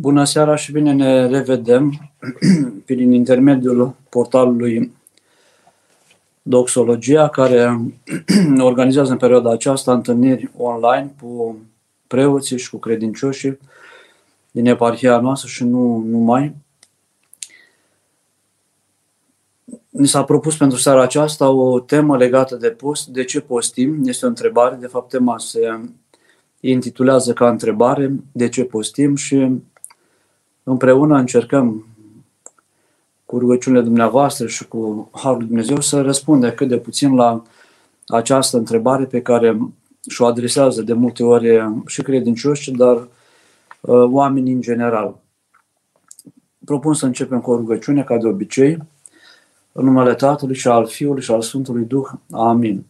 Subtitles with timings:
[0.00, 2.10] Bună seara și bine ne revedem
[2.86, 4.92] prin intermediul portalului
[6.42, 7.80] Doxologia, care
[8.58, 11.58] organizează în perioada aceasta întâlniri online cu
[12.06, 13.58] preoții și cu credincioșii
[14.50, 16.54] din eparhia noastră și nu numai.
[19.88, 23.06] Ni s-a propus pentru seara aceasta o temă legată de post.
[23.06, 24.02] De ce postim?
[24.04, 24.76] Este o întrebare.
[24.76, 25.80] De fapt, tema se
[26.60, 29.60] intitulează ca întrebare de ce postim și
[30.70, 31.86] împreună încercăm
[33.24, 37.42] cu rugăciunile dumneavoastră și cu Harul Dumnezeu să răspundem cât de puțin la
[38.06, 39.58] această întrebare pe care
[40.08, 43.08] și-o adresează de multe ori și credincioși, dar uh,
[44.10, 45.16] oamenii în general.
[46.64, 48.78] Propun să începem cu o rugăciune, ca de obicei,
[49.72, 52.08] în numele Tatălui și al Fiului și al Sfântului Duh.
[52.30, 52.84] Amin.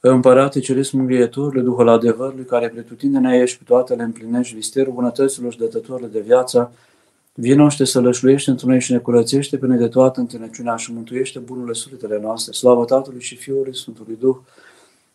[0.00, 5.58] Împărate Ceresc Mângâietorule, Duhul adevărului, care pretutindene ești pe toate le împlinești, visterul bunătăților și
[5.58, 6.72] dătătorile de viață,
[7.34, 11.38] vinoște să lășluiește într noi și ne curățește pe noi de toată întâlnăciunea și mântuiește
[11.38, 12.52] bunurile sufletele noastre.
[12.52, 14.36] Slavă Tatălui și Fiului Sfântului Duh,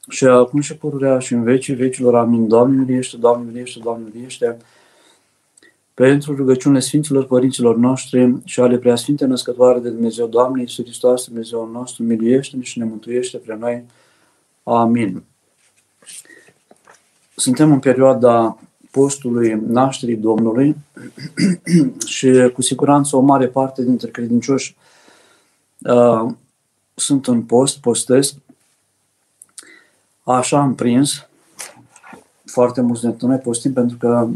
[0.10, 2.16] și acum și pururea și în vecii vecilor.
[2.16, 2.48] Amin.
[2.48, 4.58] Doamne miliește, Doamne miliește, Doamne miliește.
[5.94, 11.70] Pentru rugăciunile Sfinților Părinților noștri și ale Preasfinte Născătoare de Dumnezeu, Doamne Iisus Hristos, Dumnezeu
[11.74, 13.84] nostru, miliește-ne și ne mântuiește pre noi.
[14.68, 15.24] Amin.
[17.36, 18.58] Suntem în perioada
[18.92, 20.76] postului nașterii Domnului
[22.16, 24.76] și cu siguranță o mare parte dintre credincioși
[25.80, 26.32] uh,
[26.96, 28.34] sunt în post, postesc.
[30.24, 31.28] Așa am prins.
[32.46, 34.28] Foarte mulți dintre noi postim pentru că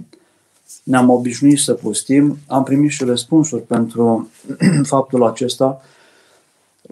[0.83, 2.37] ne-am obișnuit să postim.
[2.47, 4.29] Am primit și răspunsuri pentru
[4.83, 5.81] faptul acesta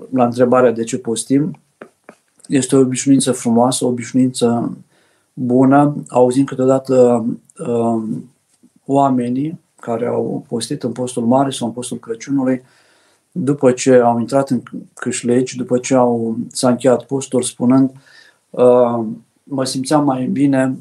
[0.10, 1.60] la întrebarea de ce postim.
[2.48, 4.78] Este o obișnuință frumoasă, o obișnuință
[5.34, 6.04] bună.
[6.08, 7.26] Auzim câteodată
[7.60, 8.04] uh,
[8.86, 12.64] oamenii care au postit în postul mare sau în postul Crăciunului,
[13.32, 14.62] după ce au intrat în
[14.94, 17.92] câșlegi, după ce au, s-a încheiat postul, spunând
[18.50, 19.06] uh,
[19.44, 20.78] mă simțeam mai bine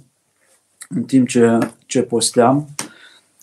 [0.88, 2.68] în timp ce, ce posteam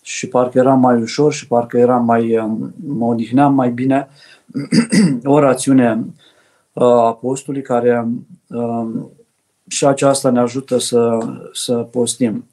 [0.02, 2.50] și parcă era mai ușor și parcă era mai, uh,
[2.86, 4.08] mă odihneam mai bine.
[5.24, 6.04] o rațiune
[6.74, 8.08] a apostolului care
[8.48, 9.10] um,
[9.66, 11.18] și aceasta ne ajută să,
[11.52, 12.46] să postim.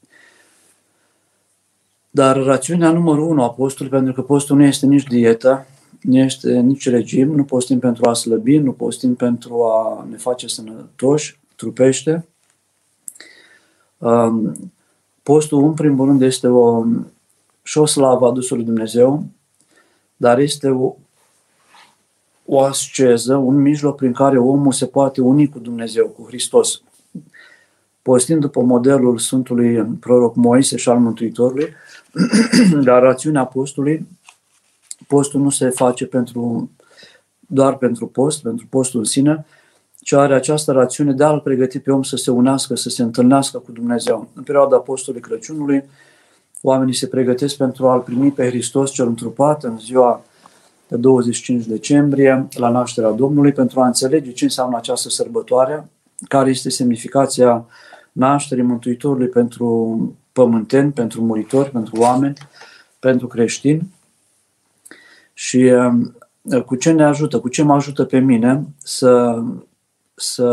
[2.09, 5.65] Dar rațiunea numărul unu a postului, pentru că postul nu este nici dietă,
[6.01, 10.47] nu este nici regim, nu postim pentru a slăbi, nu postim pentru a ne face
[10.47, 12.27] sănătoși, trupește.
[13.97, 14.71] Um,
[15.23, 16.85] postul, în primul rând, este o,
[17.63, 19.23] și o slavă adusă lui Dumnezeu,
[20.17, 20.95] dar este o,
[22.53, 26.81] o asceză, un mijloc prin care omul se poate uni cu Dumnezeu, cu Hristos.
[28.01, 31.73] Postind după modelul Sfântului Proroc Moise și al Mântuitorului,
[32.87, 34.07] dar rațiunea postului,
[35.07, 36.69] postul nu se face pentru,
[37.39, 39.45] doar pentru post, pentru postul în sine,
[40.01, 43.57] ci are această rațiune de a-l pregăti pe om să se unească, să se întâlnească
[43.57, 44.27] cu Dumnezeu.
[44.33, 45.83] În perioada postului Crăciunului,
[46.61, 50.23] oamenii se pregătesc pentru a-L primi pe Hristos cel întrupat în ziua
[50.91, 55.89] de 25 decembrie, la nașterea Domnului, pentru a înțelege ce înseamnă această sărbătoare,
[56.27, 57.65] care este semnificația
[58.11, 62.33] nașterii Mântuitorului pentru pământeni, pentru muritori, pentru oameni,
[62.99, 63.93] pentru creștini.
[65.33, 69.41] Și uh, cu ce ne ajută, cu ce mă ajută pe mine să,
[70.13, 70.47] să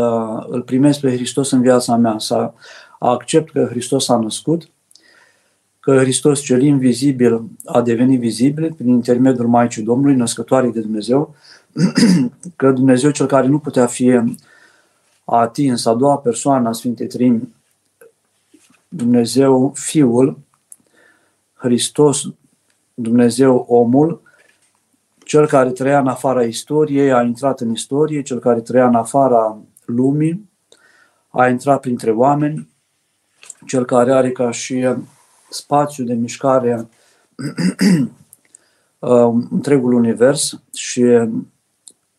[0.47, 2.51] îl primesc pe Hristos în viața mea, să
[2.99, 4.69] accept că Hristos a născut,
[5.89, 11.35] că Hristos cel invizibil a devenit vizibil prin intermediul Maicii Domnului, născătoarei de Dumnezeu,
[12.55, 14.19] că Dumnezeu cel care nu putea fi
[15.25, 17.53] atins, a doua persoană a Sfintei Trimi,
[18.87, 20.39] Dumnezeu Fiul,
[21.53, 22.23] Hristos,
[22.93, 24.21] Dumnezeu omul,
[25.25, 29.57] cel care trăia în afara istoriei, a intrat în istorie, cel care trăia în afara
[29.85, 30.49] lumii,
[31.29, 32.69] a intrat printre oameni,
[33.65, 34.87] cel care are ca și
[35.49, 36.87] spațiu de mișcare
[38.99, 41.03] uh, întregul univers și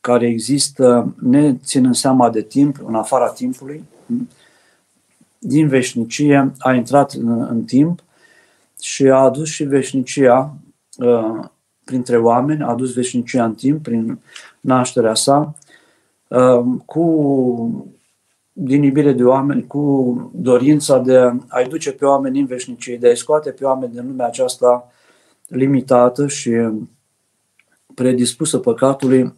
[0.00, 3.84] care există neținând seama de timp, în afara timpului,
[5.38, 8.02] din veșnicie a intrat în, în timp
[8.80, 10.56] și a adus și veșnicia
[10.98, 11.44] uh,
[11.84, 14.18] printre oameni, a adus veșnicia în timp prin
[14.60, 15.54] nașterea sa,
[16.28, 17.94] uh, cu
[18.52, 21.16] din iubire de oameni, cu dorința de
[21.48, 24.90] a-i duce pe oameni în veșnicie, de a-i scoate pe oameni din lumea aceasta
[25.46, 26.50] limitată și
[27.94, 29.34] predispusă păcatului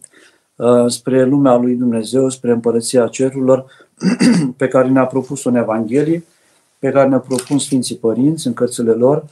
[0.55, 3.65] uh, spre lumea lui Dumnezeu, spre împărăția cerurilor,
[4.57, 6.23] pe care ne-a propus-o în Evanghelie,
[6.79, 9.25] pe care ne-a propus Sfinții Părinți în cărțile lor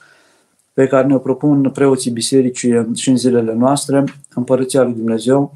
[0.74, 4.04] pe care ne-o propun preoții bisericii și în zilele noastre,
[4.36, 5.54] Împărăția lui Dumnezeu,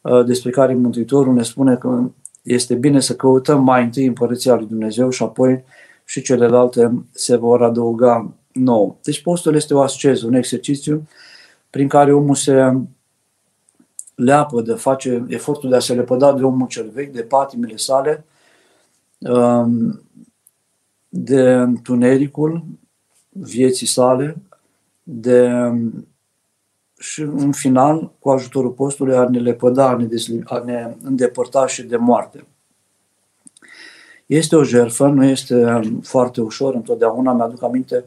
[0.00, 2.10] uh, despre care Mântuitorul ne spune că
[2.42, 5.64] este bine să căutăm mai întâi Împărăția lui Dumnezeu și apoi
[6.04, 8.98] și celelalte se vor adăuga nou.
[9.02, 11.08] Deci postul este o asceză, un exercițiu
[11.70, 12.76] prin care omul se
[14.14, 18.24] leapă de face efortul de a se lepăda de omul cel vechi, de patimile sale,
[19.18, 20.02] um,
[21.08, 22.64] de întunericul
[23.28, 24.36] vieții sale,
[25.02, 25.50] de
[27.02, 31.66] și în final, cu ajutorul postului, a ne lepăda, a ne, desli, a ne îndepărta
[31.66, 32.46] și de moarte.
[34.26, 37.32] Este o jertfă, nu este foarte ușor întotdeauna.
[37.32, 38.04] Mi-aduc aminte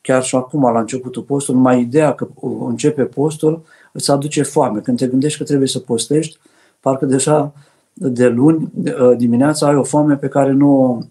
[0.00, 2.28] chiar și acum, la începutul postului, numai ideea că
[2.60, 3.62] începe postul
[3.92, 4.80] îți aduce foame.
[4.80, 6.38] Când te gândești că trebuie să postești,
[6.80, 7.52] parcă deja
[7.92, 8.72] de luni
[9.16, 11.02] dimineața ai o foame pe care nu,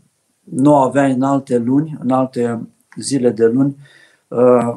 [0.43, 3.75] nu o aveai în alte luni, în alte zile de luni,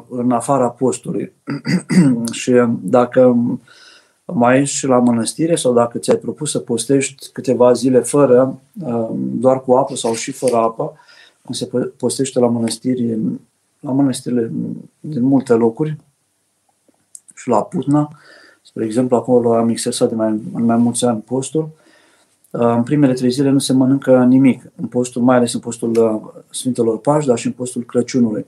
[0.09, 1.33] în afara postului.
[2.31, 2.51] și
[2.81, 3.35] dacă
[4.25, 8.59] mai ești și la mănăstire sau dacă ți-ai propus să postești câteva zile fără,
[9.15, 10.93] doar cu apă sau și fără apă,
[11.45, 13.17] cum se postește la mănăstiri,
[13.79, 14.51] la mănăstirile
[14.99, 15.97] din multe locuri
[17.35, 18.09] și la Putna,
[18.61, 21.69] spre exemplu, acolo am exersat de mai, în mai mulți ani postul,
[22.49, 26.43] în primele trei zile nu se mănâncă nimic, în postul, mai ales în postul uh,
[26.49, 28.45] Sfintelor Pași, dar și în postul Crăciunului.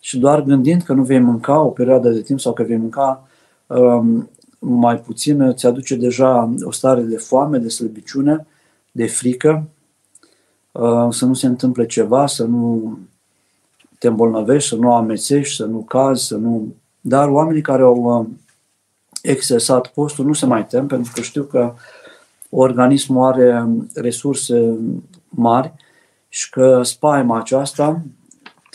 [0.00, 3.28] Și doar gândind că nu vei mânca o perioadă de timp sau că vei mânca
[3.66, 8.46] um, mai puțin, îți aduce deja o stare de foame, de slăbiciune,
[8.92, 9.68] de frică,
[10.72, 12.98] uh, să nu se întâmple ceva, să nu
[13.98, 16.74] te îmbolnăvești, să nu amețești, să nu cazi, să nu...
[17.00, 18.26] Dar oamenii care au uh,
[19.22, 21.74] exersat postul nu se mai tem, pentru că știu că
[22.50, 24.78] organismul are resurse
[25.28, 25.74] mari
[26.28, 28.02] și că spaima aceasta,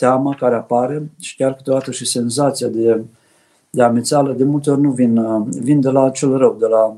[0.04, 3.00] teama care apare și chiar câteodată și senzația de
[3.74, 6.96] de amețeală, de multe ori nu vin, uh, vin de la cel rău, de la,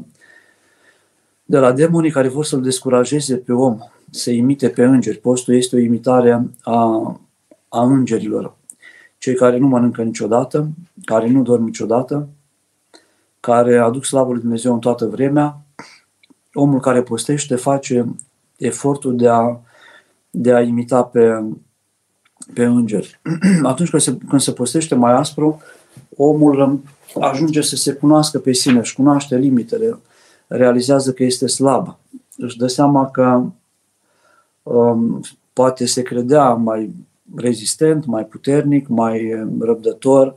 [1.45, 3.79] de la demonii care vor să-l descurajeze pe om,
[4.11, 5.19] să imite pe îngeri.
[5.19, 6.81] Postul este o imitare a,
[7.69, 8.57] a îngerilor.
[9.19, 10.69] Cei care nu mănâncă niciodată,
[11.05, 12.29] care nu dorm niciodată,
[13.41, 15.61] care aduc slavă lui Dumnezeu în toată vremea,
[16.53, 18.15] omul care postește face
[18.57, 19.61] efortul de a,
[20.31, 21.45] de a imita pe,
[22.55, 23.21] pe îngeri.
[23.63, 25.61] Atunci când se, când se postește mai aspru,
[26.17, 26.81] omul
[27.21, 29.99] ajunge să se cunoască pe sine, și cunoaște limitele,
[30.47, 31.99] realizează că este slab,
[32.37, 33.43] își dă seama că
[34.63, 35.21] um,
[35.53, 36.95] poate se credea mai
[37.37, 40.35] rezistent, mai puternic, mai răbdător,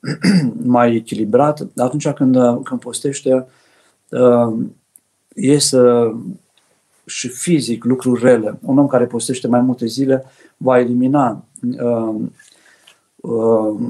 [0.62, 1.66] mai echilibrat.
[1.76, 3.46] Atunci când, când postește,
[4.08, 4.56] uh,
[5.34, 5.78] iese
[7.08, 8.58] și fizic lucruri rele.
[8.60, 10.24] Un om care postește mai multe zile
[10.56, 11.44] va elimina
[11.80, 12.14] uh,
[13.16, 13.80] uh,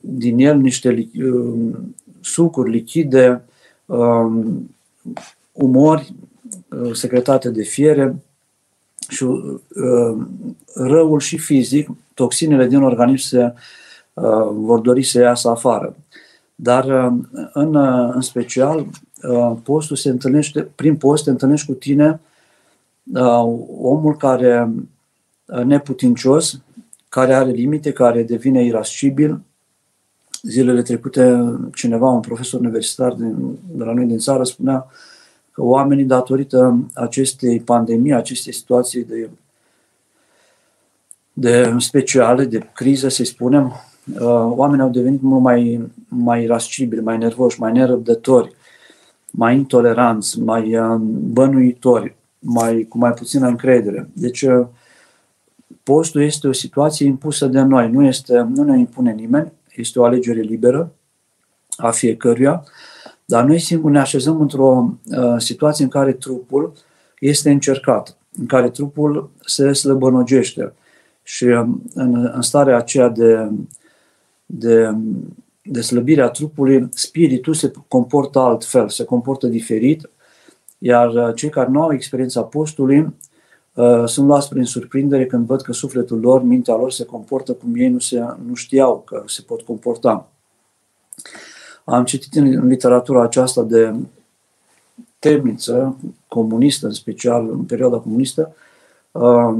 [0.00, 1.76] din el niște uh,
[2.20, 3.42] sucuri lichide,
[3.86, 4.70] um,
[5.52, 6.14] umori
[6.68, 8.16] uh, secretate de fiere
[9.08, 10.16] și uh,
[10.74, 13.52] răul și fizic, toxinele din organism se
[14.52, 15.96] vor dori să iasă afară.
[16.54, 17.12] Dar
[17.52, 17.76] în,
[18.14, 18.86] în special,
[19.62, 22.20] postul se întâlnește, prin post te întâlnești cu tine
[23.82, 24.70] omul care
[25.64, 26.60] neputincios,
[27.08, 29.40] care are limite, care devine irascibil,
[30.42, 34.86] zilele trecute cineva, un profesor universitar din, de la noi din țară, spunea
[35.52, 39.30] că oamenii, datorită acestei pandemii, acestei situații de,
[41.32, 43.64] de speciale, de criză, să spunem,
[44.14, 44.20] uh,
[44.56, 48.54] oamenii au devenit mult mai, mai irascibili, mai nervoși, mai nerăbdători,
[49.30, 54.08] mai intoleranți, mai uh, bănuitori, mai, cu mai puțină încredere.
[54.12, 54.66] Deci, uh,
[55.82, 60.04] postul este o situație impusă de noi, nu, este, nu ne impune nimeni, este o
[60.04, 60.92] alegere liberă
[61.76, 62.64] a fiecăruia,
[63.24, 66.72] dar noi singuri ne așezăm într-o uh, situație în care trupul
[67.18, 70.72] este încercat, în care trupul se slăbănogește.
[71.22, 73.50] Și uh, în, în starea aceea de,
[74.46, 74.94] de,
[75.62, 80.10] de slăbire a trupului, spiritul se comportă altfel, se comportă diferit,
[80.78, 83.12] iar uh, cei care nu au experiența postului
[83.78, 87.74] Uh, sunt luați prin surprindere când văd că sufletul lor, mintea lor se comportă cum
[87.76, 90.28] ei nu, se, nu știau că se pot comporta.
[91.84, 93.94] Am citit în, în literatura aceasta de
[95.18, 95.96] temniță
[96.28, 98.54] comunistă, în special în perioada comunistă,
[99.10, 99.58] uh,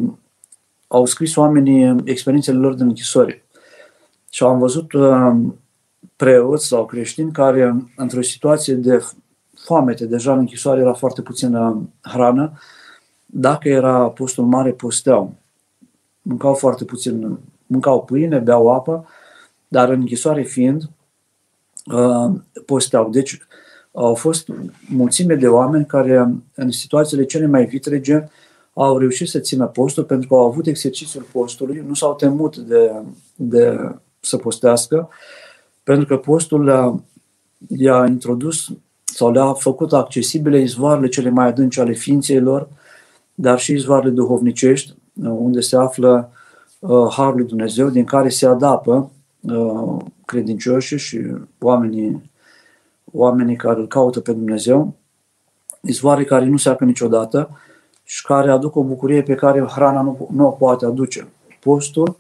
[0.89, 3.43] au scris oamenii experiențele lor din închisori.
[4.31, 5.37] Și am văzut uh,
[6.17, 9.05] preoți sau creștini care, într-o situație de
[9.69, 12.53] foamete, deja în închisoare era foarte puțină hrană,
[13.27, 15.35] dacă era apostol mare, posteau.
[16.23, 19.07] Mâncau foarte puțin, mâncau pâine, beau apă,
[19.69, 20.83] dar în închisoare fiind,
[21.93, 22.31] uh,
[22.67, 23.11] posteau.
[23.11, 23.39] Deci
[23.93, 24.49] au fost
[24.89, 28.25] mulțime de oameni care în situațiile cele mai vitrege
[28.73, 32.93] au reușit să țină postul pentru că au avut exercițiul postului, nu s-au temut de,
[33.35, 33.79] de
[34.21, 35.09] să postească,
[35.83, 37.03] pentru că postul le-a,
[37.69, 38.71] le-a introdus
[39.19, 42.69] sau le-a făcut accesibile izvoarele cele mai adânci ale ființei lor,
[43.35, 46.31] dar și izvoarele duhovnicești, unde se află
[46.79, 49.11] uh, Harul lui Dumnezeu, din care se adapă
[49.41, 51.21] uh, credincioșii și
[51.61, 52.31] oamenii,
[53.13, 54.95] oamenii care îl caută pe Dumnezeu,
[55.81, 57.51] izvoare care nu se acă niciodată
[58.05, 61.29] și care aduc o bucurie pe care hrana nu, nu o poate aduce.
[61.61, 62.17] Postul,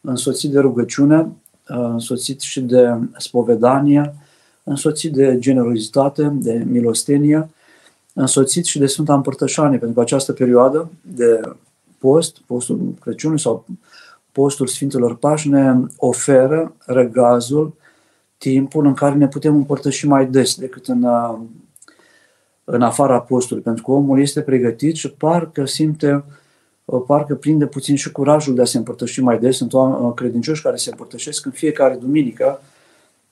[0.00, 1.18] însoțit de rugăciune,
[1.68, 4.14] uh, însoțit și de spovedanie,
[4.62, 7.48] însoțit de generozitate, de milostenie,
[8.12, 11.40] însoțit și de Sfânta Împărtășanie, pentru că această perioadă de
[11.98, 13.64] post, postul Crăciunului sau
[14.32, 17.74] postul Sfintelor Pași ne oferă răgazul,
[18.38, 21.06] timpul în care ne putem împărtăși mai des decât în,
[22.64, 26.24] în afara postului, pentru că omul este pregătit și parcă simte,
[27.06, 29.56] parcă prinde puțin și curajul de a se împărtăși mai des.
[29.56, 29.72] Sunt
[30.14, 32.60] credincioși care se împărtășesc în fiecare duminică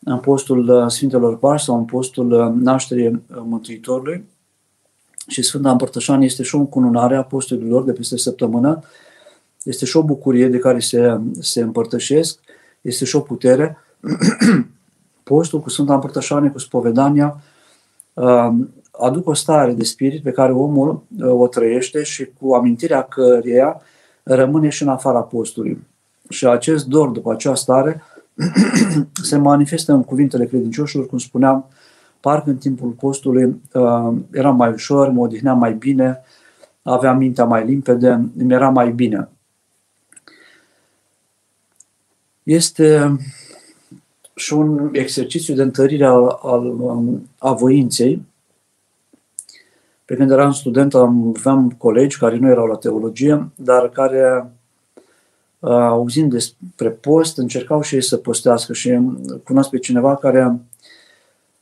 [0.05, 4.25] în postul Sfintelor Pași sau în postul nașterii Mântuitorului
[5.31, 8.81] și Sfânta Împărtășanie este și o încununare a lor de peste săptămână,
[9.63, 12.39] este și o bucurie de care se, se împărtășesc,
[12.81, 13.79] este și o putere.
[15.23, 17.43] Postul cu Sfânta Împărtășanie, cu spovedania,
[18.13, 23.03] um, aduc o stare de spirit pe care omul uh, o trăiește și cu amintirea
[23.03, 23.81] căreia
[24.23, 25.87] rămâne și în afara postului.
[26.29, 28.03] Și acest dor după acea stare
[29.23, 31.69] se manifestă în cuvintele credincioșilor, cum spuneam,
[32.21, 36.21] parcă în timpul postului uh, era mai ușor, mă odihneam mai bine,
[36.83, 39.29] aveam mintea mai limpede, îmi era mai bine.
[42.43, 43.17] Este
[44.35, 48.27] și un exercițiu de întărire al, al, um, a voinței.
[50.05, 54.51] Pe când eram student, aveam colegi care nu erau la teologie, dar care, uh,
[55.69, 58.73] auzind despre post, încercau și ei să postească.
[58.73, 58.99] Și
[59.45, 60.61] cunosc pe cineva care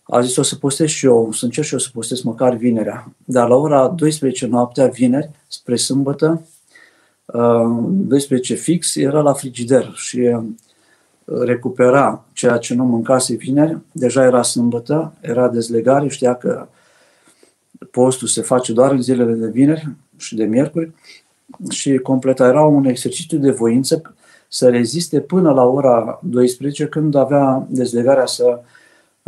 [0.02, 3.12] a zis o să postez și eu, să încerc și eu să postez măcar vinerea.
[3.24, 6.46] Dar la ora 12 noaptea, vineri, spre sâmbătă,
[7.32, 10.44] 12 uh, fix, era la frigider și uh,
[11.24, 16.68] recupera ceea ce nu mâncase vineri, deja era sâmbătă, era dezlegare, știa că
[17.90, 20.92] postul se face doar în zilele de vineri și de miercuri
[21.70, 24.14] și completa era un exercițiu de voință
[24.48, 28.60] să reziste până la ora 12 când avea dezlegarea să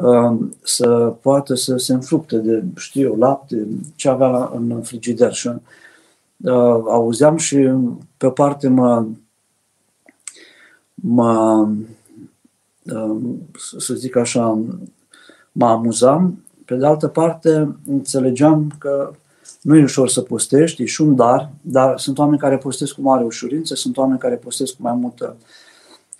[0.02, 5.32] Um, să poată să se înfrupte de, știu eu, lapte, ce avea în frigider.
[5.32, 7.70] Și uh, auzeam și
[8.16, 9.06] pe o parte mă,
[10.94, 11.68] mă
[12.82, 13.16] uh,
[13.78, 14.58] să zic așa,
[15.52, 19.12] mă amuzam, pe de altă parte înțelegeam că
[19.62, 23.00] nu e ușor să postești, e și un dar, dar sunt oameni care postesc cu
[23.00, 25.36] mare ușurință, sunt oameni care postesc cu mai multă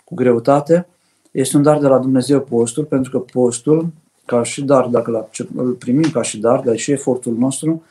[0.03, 0.87] cu greutate
[1.31, 3.87] este un dar de la Dumnezeu postul, pentru că postul,
[4.25, 7.83] ca și dar, dacă îl primim ca și dar, dar și efortul nostru,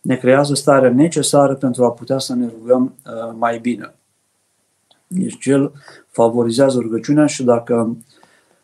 [0.00, 3.94] ne creează starea necesară pentru a putea să ne rugăm uh, mai bine.
[5.06, 5.72] Deci el
[6.10, 7.96] favorizează rugăciunea și dacă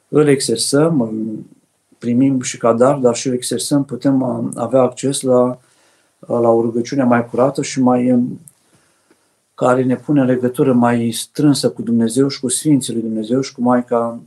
[0.08, 1.44] îl exersăm, îl
[1.98, 5.56] primim și ca dar, dar și îl exersăm, putem uh, avea acces la, uh,
[6.28, 8.40] la o rugăciune mai curată și mai um,
[9.54, 13.54] care ne pune în legătură mai strânsă cu Dumnezeu și cu Sfinții lui Dumnezeu și
[13.54, 14.20] cu Maica,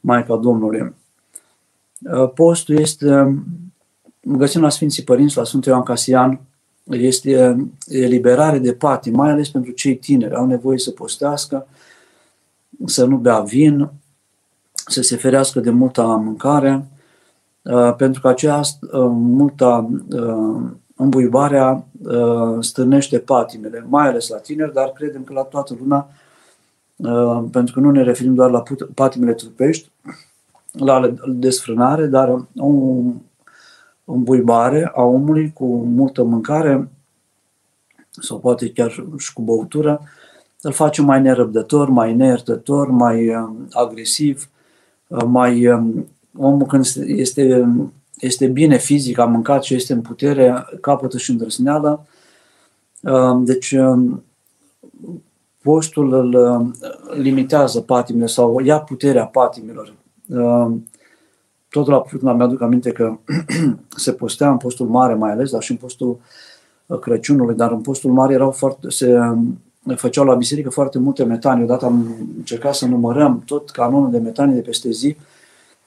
[0.00, 0.94] Maica Domnului.
[2.12, 3.38] Uh, postul este,
[4.20, 6.40] găsim la Sfinții Părinți, la Sfântul Ioan Casian,
[6.84, 7.56] este
[7.86, 10.34] eliberare de pati, mai ales pentru cei tineri.
[10.34, 11.66] Au nevoie să postească,
[12.84, 13.90] să nu bea vin,
[14.72, 16.86] să se ferească de multă mâncare,
[17.62, 19.88] uh, pentru că aceea uh, multă
[20.96, 26.08] îmbuibarea uh, stârnește patimele, mai ales la tineri, dar credem că la toată lumea,
[26.96, 28.62] uh, pentru că nu ne referim doar la
[28.94, 29.90] patimele trupești,
[30.72, 32.70] la desfrânare, dar o
[34.04, 36.88] îmbuibare a omului cu multă mâncare
[38.20, 40.00] sau poate chiar și cu băutură,
[40.60, 44.48] îl face mai nerăbdător, mai neiertător, mai uh, agresiv,
[45.06, 46.06] uh, mai um,
[46.38, 47.68] omul când este
[48.22, 52.04] este bine fizic, a mâncat și este în putere, capătă și îndrăsneala.
[53.00, 54.24] Um, deci, um,
[55.62, 56.74] postul îl um,
[57.16, 59.94] limitează patimile sau ia puterea patimilor.
[61.68, 63.18] Tot la Putna mi-aduc aminte că
[63.96, 66.18] se postea în postul mare mai ales, dar și în postul
[66.86, 69.18] uh, Crăciunului, dar în postul mare erau foarte, se
[69.96, 71.62] făceau la biserică foarte multe metani.
[71.62, 75.16] Odată am încercat să numărăm tot canonul de metani de peste zi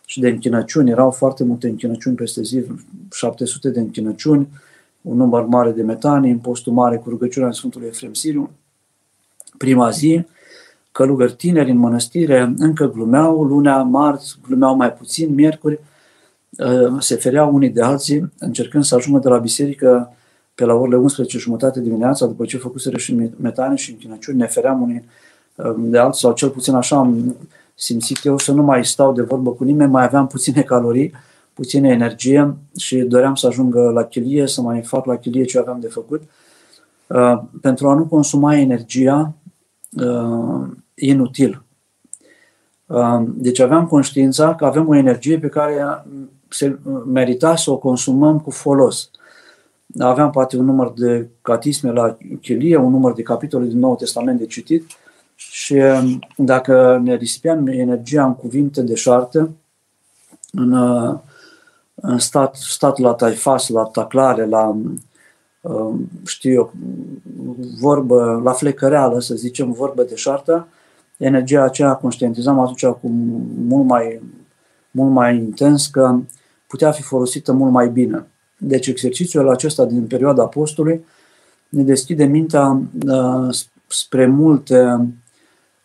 [0.06, 0.90] și de închinăciuni.
[0.90, 2.64] Erau foarte multe închinăciuni peste zi,
[3.12, 4.48] 700 de închinăciuni,
[5.02, 8.52] un număr mare de metani, în postul mare cu rugăciunea Sfântului Efrem Siriu.
[9.58, 10.26] Prima zi,
[10.92, 15.80] călugări tineri în mănăstire încă glumeau, lunea, marți, glumeau mai puțin, miercuri,
[16.60, 20.14] ă, se fereau unii de alții, încercând să ajungă de la biserică
[20.56, 24.82] pe la orele 11 jumătate dimineața, după ce făcuseră și metane și închinăciuni, ne feream
[24.82, 25.06] unii
[25.60, 27.36] ă, de alții, sau cel puțin așa am
[27.75, 31.13] simțit eu să nu mai stau de vorbă cu nimeni, mai aveam puține calorii,
[31.53, 35.79] puțină energie și doream să ajung la chilie, să mai fac la chilie ce aveam
[35.79, 36.22] de făcut.
[37.08, 39.34] Uh, pentru a nu consuma energia
[39.91, 41.63] uh, inutil.
[42.86, 46.05] Uh, deci aveam conștiința că avem o energie pe care
[46.50, 49.10] se merita să o consumăm cu folos.
[50.00, 54.39] Aveam poate un număr de catisme la chilie, un număr de capitole din Noul Testament
[54.39, 54.84] de citit
[55.52, 55.82] și
[56.38, 59.52] dacă ne risipeam energia în cuvinte de șartă,
[60.52, 60.74] în,
[61.96, 64.75] în stat, stat la taifas, la taclare, la
[65.68, 66.74] Um, știu eu,
[67.80, 70.68] vorbă, la flecăreală, să zicem, vorbă de șartă,
[71.18, 73.08] energia aceea conștientizam atunci cu
[73.68, 74.22] mult mai,
[74.92, 76.20] mult mai intens că
[76.68, 78.28] putea fi folosită mult mai bine.
[78.58, 81.06] Deci exercițiul acesta din perioada apostolului
[81.70, 83.56] ne deschide mintea uh,
[83.88, 85.08] spre multe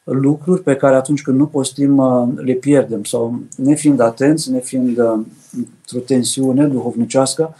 [0.04, 5.20] lucruri pe care atunci când nu postim uh, le pierdem sau nefiind atenți, nefiind uh,
[5.56, 7.54] într-o tensiune duhovnicească,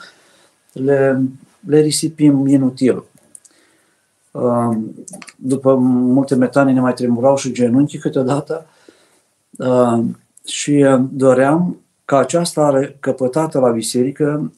[0.73, 1.23] le
[1.67, 3.05] le risipim inutil.
[4.31, 4.95] Um,
[5.37, 8.67] după multe metane ne mai tremurau și genunchii câteodată
[9.59, 14.53] um, și doream ca această are căpătată la biserică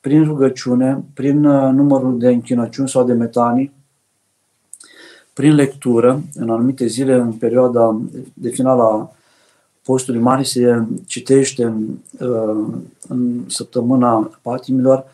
[0.00, 3.72] prin rugăciune, prin uh, numărul de închinăciuni sau de metanii,
[5.36, 8.00] prin lectură, în anumite zile, în perioada
[8.34, 9.10] de final a
[9.84, 11.86] postului mare, se citește în,
[12.20, 12.66] uh,
[13.08, 15.04] în săptămâna patimilor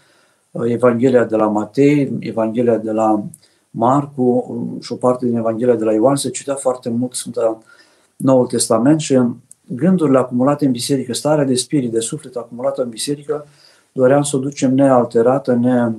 [0.65, 3.25] Evanghelia de la Matei, Evanghelia de la
[3.71, 7.59] Marcu și o parte din Evanghelia de la Ioan, se citea foarte mult Sfânta
[8.17, 9.21] Noul Testament și
[9.67, 13.47] gândurile acumulate în biserică, starea de spirit, de suflet acumulată în biserică,
[13.93, 15.91] doream să o ducem nealterată, ne,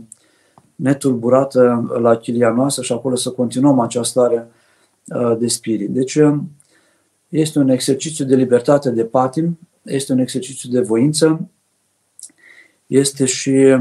[0.75, 4.47] netulburată la chilia noastră și acolo să continuăm această stare
[5.07, 5.89] uh, de spirit.
[5.89, 6.17] Deci
[7.29, 11.49] este un exercițiu de libertate de patim, este un exercițiu de voință,
[12.87, 13.77] este și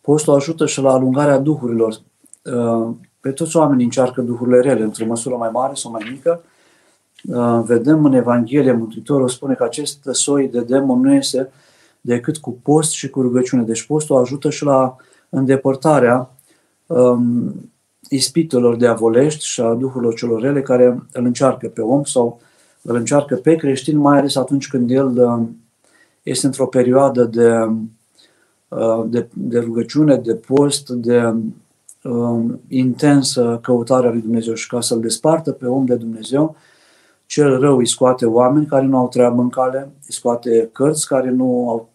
[0.00, 2.00] Postul ajută și la alungarea duhurilor.
[2.44, 6.42] Uh, pe toți oamenii încearcă duhurile rele, într-o măsură mai mare sau mai mică.
[7.24, 11.52] Uh, vedem în Evanghelie, Mântuitorul spune că acest soi de demon nu este
[12.00, 13.62] decât cu post și cu rugăciune.
[13.62, 14.96] Deci postul ajută și la
[15.30, 16.30] îndepărtarea
[16.86, 17.54] um,
[18.08, 22.40] ispitelor diavolești și a duhurilor celor rele care îl încearcă pe om sau
[22.82, 25.48] îl încearcă pe creștin, mai ales atunci când el uh,
[26.22, 27.68] este într-o perioadă de
[28.70, 31.34] Uh, de, de rugăciune, de post, de
[32.02, 36.56] uh, intensă căutare a lui Dumnezeu și ca să-l despartă pe om de Dumnezeu,
[37.26, 41.30] cel rău îi scoate oameni care nu au treabă în cale, îi scoate cărți care
[41.30, 41.90] nu au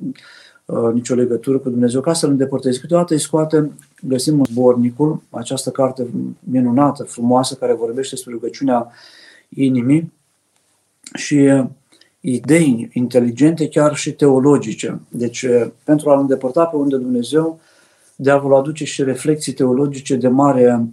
[0.66, 2.80] uh, nicio legătură cu Dumnezeu, ca să-l îndepărteze.
[2.80, 6.08] Câteodată îi scoate, găsim în Zbornicul, această carte
[6.40, 8.92] minunată, frumoasă, care vorbește despre rugăciunea
[9.50, 10.14] inimii
[11.14, 11.64] și
[12.20, 15.00] idei inteligente, chiar și teologice.
[15.10, 15.46] Deci,
[15.84, 17.60] pentru a-L îndepărta pe unde Dumnezeu,
[18.16, 20.88] diavolul aduce și reflexii teologice de mare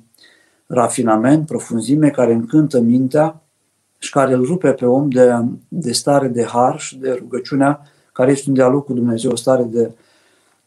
[0.66, 3.42] rafinament, profunzime, care încântă mintea
[3.98, 5.32] și care îl rupe pe om de,
[5.68, 7.80] de stare de har și de rugăciunea
[8.12, 9.90] care este un dialog cu Dumnezeu, o stare de,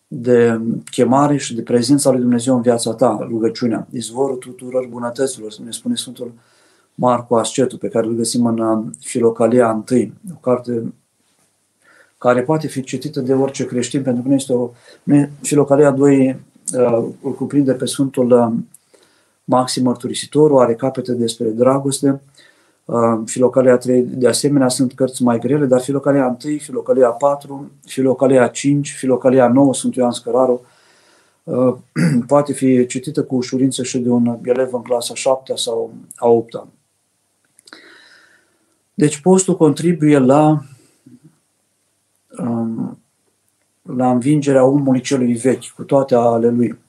[0.08, 5.72] de chemare și de prezența lui Dumnezeu în viața ta, rugăciunea, izvorul tuturor bunătăților, ne
[5.72, 6.34] spune Sfântul
[6.96, 10.94] Marcu Ascetul, pe care îl găsim în uh, Filocalia I, o carte
[12.18, 14.70] care poate fi citită de orice creștin, pentru că nu este o...
[15.42, 16.40] Filocalia 2
[16.74, 18.54] uh, îl cuprinde pe Sfântul uh,
[19.44, 22.20] Maxim Mărturisitorul, are capete despre dragoste, uh,
[23.26, 28.92] Filocalia 3 de asemenea sunt cărți mai grele, dar Filocalia 1, Filocalia 4, Filocalia 5,
[28.92, 30.66] Filocalia 9 sunt Ioan Scăraru,
[31.44, 31.76] uh,
[32.28, 36.66] poate fi citită cu ușurință și de un elev în clasa 7 sau a 8
[38.96, 40.60] deci postul contribuie la,
[42.38, 43.00] um,
[43.82, 46.80] la învingerea omului celui vechi, cu toate ale lui.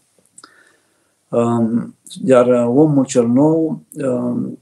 [1.28, 4.58] Um, iar omul cel nou um,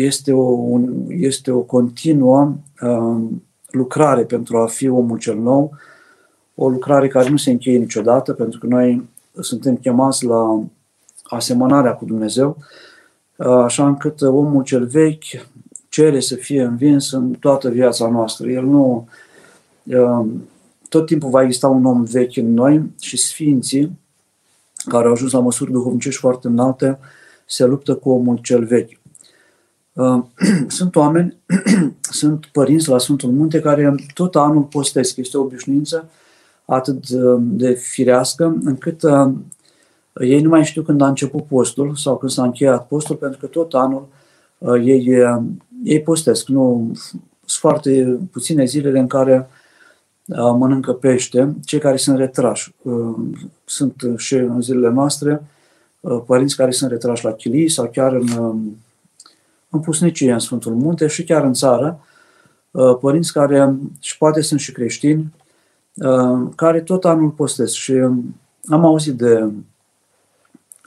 [0.00, 2.54] este o, un, este o continuă
[3.70, 5.72] lucrare pentru a fi omul cel nou,
[6.54, 9.08] o lucrare care nu se încheie niciodată, pentru că noi
[9.40, 10.62] suntem chemați la
[11.22, 12.56] asemănarea cu Dumnezeu,
[13.36, 15.24] așa încât omul cel vechi
[15.88, 18.48] cere să fie învins în toată viața noastră.
[18.48, 19.08] El nu.
[20.88, 23.98] Tot timpul va exista un om vechi în noi și sfinții
[24.88, 26.98] care au ajuns la măsuri duhovnicești foarte înalte
[27.46, 28.97] se luptă cu omul cel vechi.
[30.68, 31.36] Sunt oameni,
[32.00, 35.16] sunt părinți la Sfântul Munte care tot anul postesc.
[35.16, 36.08] Este o obișnuință
[36.64, 37.08] atât
[37.38, 39.02] de firească încât
[40.20, 43.46] ei nu mai știu când a început postul sau când s-a încheiat postul, pentru că
[43.46, 44.06] tot anul
[44.58, 45.42] uh, ei, uh,
[45.84, 46.48] ei postesc.
[46.48, 49.48] Nu, sunt foarte puține zilele în care
[50.26, 52.74] uh, mănâncă pește, cei care sunt retrași.
[53.64, 55.42] Sunt și în zilele noastre
[56.26, 58.28] părinți care sunt retrași la chilii sau chiar în,
[59.70, 62.00] în pusnicie în Sfântul Munte și chiar în țară,
[63.00, 65.34] părinți care, și poate sunt și creștini,
[66.54, 67.74] care tot anul postesc.
[67.74, 67.92] Și
[68.64, 69.50] am auzit de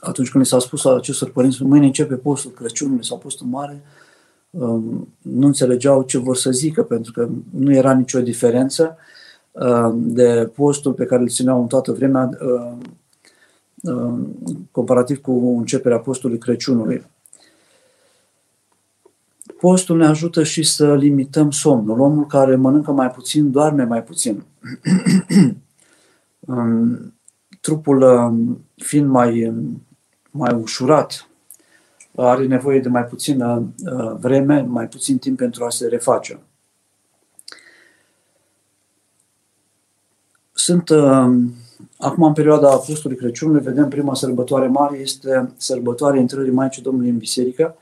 [0.04, 3.82] atunci când li s-a spus acestor părinți, mâine începe postul Crăciunului sau postul mare,
[4.50, 8.96] um, nu înțelegeau ce vor să zică, pentru că nu era nicio diferență
[9.50, 12.30] um, de postul pe care îl țineau în toată vremea
[13.82, 14.36] um,
[14.70, 17.06] comparativ cu începerea postului Crăciunului.
[19.62, 22.00] Postul ne ajută și să limităm somnul.
[22.00, 24.44] Omul care mănâncă mai puțin, doarme mai puțin.
[27.60, 28.04] Trupul
[28.76, 29.54] fiind mai
[30.30, 31.28] mai ușurat,
[32.16, 36.40] are nevoie de mai puțină uh, vreme, mai puțin timp pentru a se reface.
[40.52, 41.32] Sunt, uh,
[41.98, 47.18] acum în perioada Apostolului Crăciunului, vedem prima sărbătoare mare, este sărbătoarea intrării Maicii Domnului în
[47.18, 47.76] biserică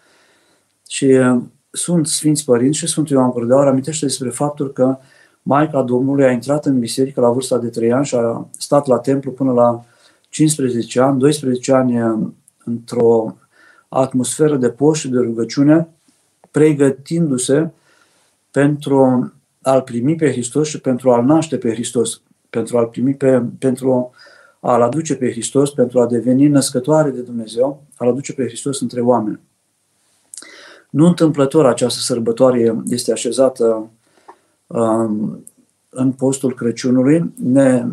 [0.89, 4.99] și uh, sunt Sfinți Părinți și Sfântul Ioan Gură de Aur amintește despre faptul că
[5.43, 8.99] Maica Domnului a intrat în biserică la vârsta de 3 ani și a stat la
[8.99, 9.85] templu până la
[10.29, 12.27] 15 ani, 12 ani
[12.65, 13.37] într-o
[13.89, 15.89] atmosferă de post și de rugăciune,
[16.51, 17.71] pregătindu-se
[18.51, 23.43] pentru a-L primi pe Hristos și pentru a-L naște pe Hristos, pentru a-L primi pe,
[23.59, 24.11] pentru
[24.61, 29.01] a-L aduce pe Hristos, pentru a deveni născătoare de Dumnezeu, a-L aduce pe Hristos între
[29.01, 29.41] oameni.
[30.91, 33.91] Nu întâmplător această sărbătoare este așezată
[34.67, 35.45] um,
[35.89, 37.87] în postul Crăciunului, ne,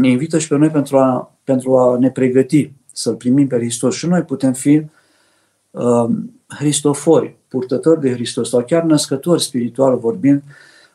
[0.00, 3.94] ne invită și pe noi pentru a, pentru a ne pregăti să-L primim pe Hristos.
[3.94, 4.82] Și noi putem fi
[5.70, 6.08] uh,
[6.46, 10.42] Hristofori, purtători de Hristos sau chiar născători spiritual vorbind,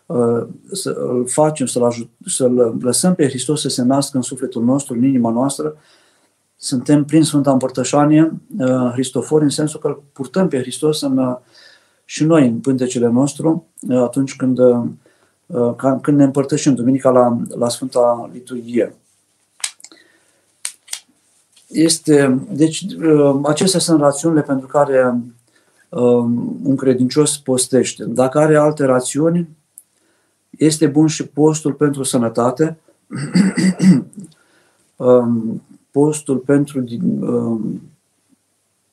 [0.06, 4.94] uh, să-L facem, să-L, ajut, să-L lăsăm pe Hristos să se nască în sufletul nostru,
[4.94, 5.76] în inima noastră,
[6.58, 11.36] suntem prin Sfânta Împărtășanie uh, Hristofori în sensul că îl purtăm pe Hristos în, uh,
[12.06, 17.70] și noi în pântecele nostru uh, atunci când, uh, când ne împărtășim Duminica la, la
[17.70, 18.96] Sfânta Liturghie.
[21.68, 25.18] Este, deci, uh, acestea sunt rațiunile pentru care
[25.90, 28.06] um, un credincios postește.
[28.06, 29.50] Dacă are alte rațiuni,
[30.50, 32.78] este bun și postul pentru sănătate,
[34.96, 35.62] um,
[36.00, 36.84] postul pentru,
[37.20, 37.82] um,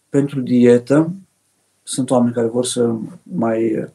[0.09, 1.11] pentru dietă.
[1.83, 3.89] Sunt oameni care vor să mai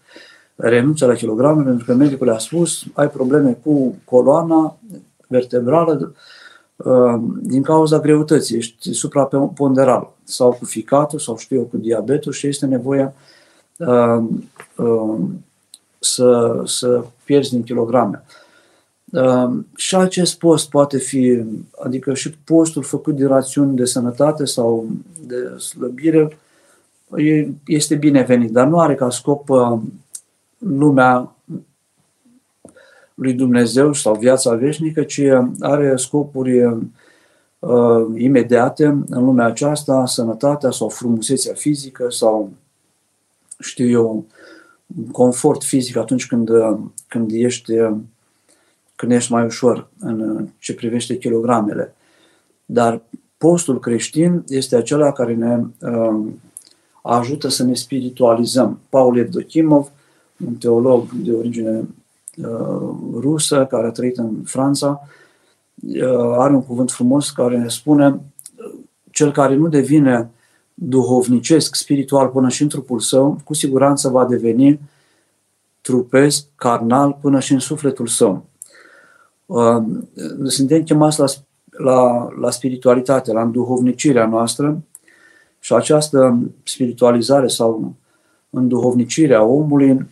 [0.55, 4.77] renunțe la kilograme pentru că medicul a spus ai probleme cu coloana
[5.27, 6.13] vertebrală,
[6.83, 12.47] Uh, din cauza greutății, ești supraponderal sau cu ficatul sau știu eu cu diabetul și
[12.47, 13.13] este nevoia
[13.77, 14.23] uh,
[14.75, 15.19] uh,
[15.99, 18.23] să, să pierzi din kilograme.
[19.11, 21.43] Uh, și acest post poate fi,
[21.83, 24.87] adică și postul făcut din rațiuni de sănătate sau
[25.27, 26.37] de slăbire,
[27.65, 29.79] este binevenit, dar nu are ca scop uh,
[30.57, 31.35] lumea
[33.13, 35.21] lui Dumnezeu sau viața veșnică, ci
[35.59, 42.51] are scopuri uh, imediate în lumea aceasta, sănătatea sau frumusețea fizică sau,
[43.59, 44.25] știu eu,
[45.11, 46.49] confort fizic atunci când,
[47.07, 47.73] când, ești,
[48.99, 51.95] când ești mai ușor în ce privește kilogramele.
[52.65, 53.01] Dar
[53.37, 56.27] postul creștin este acela care ne uh,
[57.01, 58.79] ajută să ne spiritualizăm.
[58.89, 59.91] Paul Evdochimov,
[60.45, 61.87] un teolog de origine
[62.43, 65.07] Uh, rusă care a trăit în Franța,
[65.95, 68.19] uh, are un cuvânt frumos care ne spune
[69.11, 70.29] cel care nu devine
[70.73, 74.79] duhovnicesc, spiritual până și în trupul său, cu siguranță va deveni
[75.81, 78.45] trupesc, carnal, până și în sufletul său.
[79.49, 79.83] Uh,
[80.43, 81.25] suntem chemați la,
[81.69, 84.83] la, la spiritualitate, la înduhovnicirea noastră
[85.59, 87.95] și această spiritualizare sau
[88.49, 90.07] înduhovnicirea omului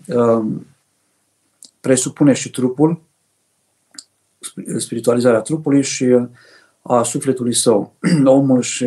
[1.80, 3.02] presupune și trupul,
[4.78, 6.28] spiritualizarea trupului și
[6.82, 7.94] a sufletului său.
[8.26, 8.86] Omul își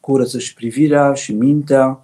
[0.00, 2.00] curăță și privirea și mintea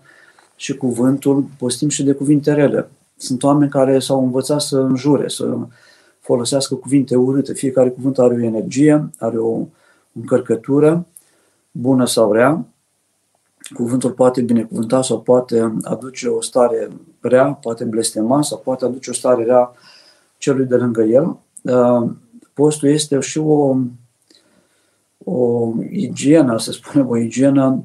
[0.56, 2.90] și cuvântul, postim și de cuvinte rele.
[3.16, 5.56] Sunt oameni care s-au învățat să înjure, să
[6.24, 7.52] folosească cuvinte urâte.
[7.52, 9.66] Fiecare cuvânt are o energie, are o
[10.12, 11.06] încărcătură,
[11.70, 12.66] bună sau rea.
[13.74, 16.88] Cuvântul poate binecuvânta sau poate aduce o stare
[17.20, 19.70] rea, poate blestema sau poate aduce o stare rea
[20.38, 21.36] celui de lângă el.
[21.62, 22.10] Uh,
[22.54, 23.76] postul este și o,
[25.24, 27.84] o igienă, să spunem, o igienă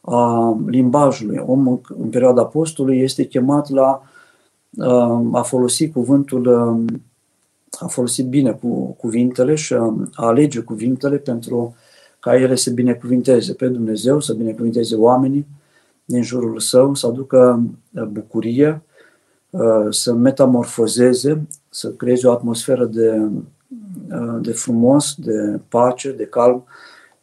[0.00, 1.42] a limbajului.
[1.46, 4.02] Omul în perioada postului este chemat la
[4.76, 7.00] uh, a folosi cuvântul, uh,
[7.78, 11.74] a folosi bine cu cuvintele și a alege cuvintele pentru
[12.20, 15.46] ca ele să binecuvinteze pe Dumnezeu, să binecuvinteze oamenii
[16.04, 17.62] din jurul său, să aducă
[18.08, 18.82] bucurie,
[19.90, 23.30] să metamorfozeze, să creeze o atmosferă de
[24.10, 26.64] Uh, de frumos, de pace, de calm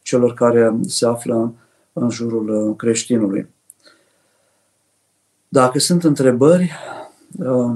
[0.02, 1.54] celor care se află
[1.92, 3.48] în jurul uh, creștinului.
[5.48, 6.72] Dacă sunt întrebări,
[7.38, 7.74] uh,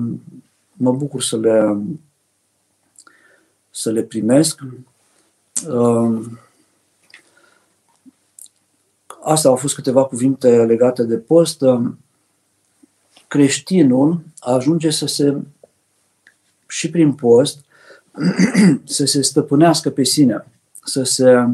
[0.72, 1.78] mă bucur să le,
[3.72, 4.60] să le primesc.
[9.22, 11.64] Asta au fost câteva cuvinte legate de post.
[13.28, 15.36] Creștinul ajunge să se,
[16.68, 17.64] și prin post,
[18.84, 20.46] să se stăpânească pe sine,
[20.84, 21.48] să se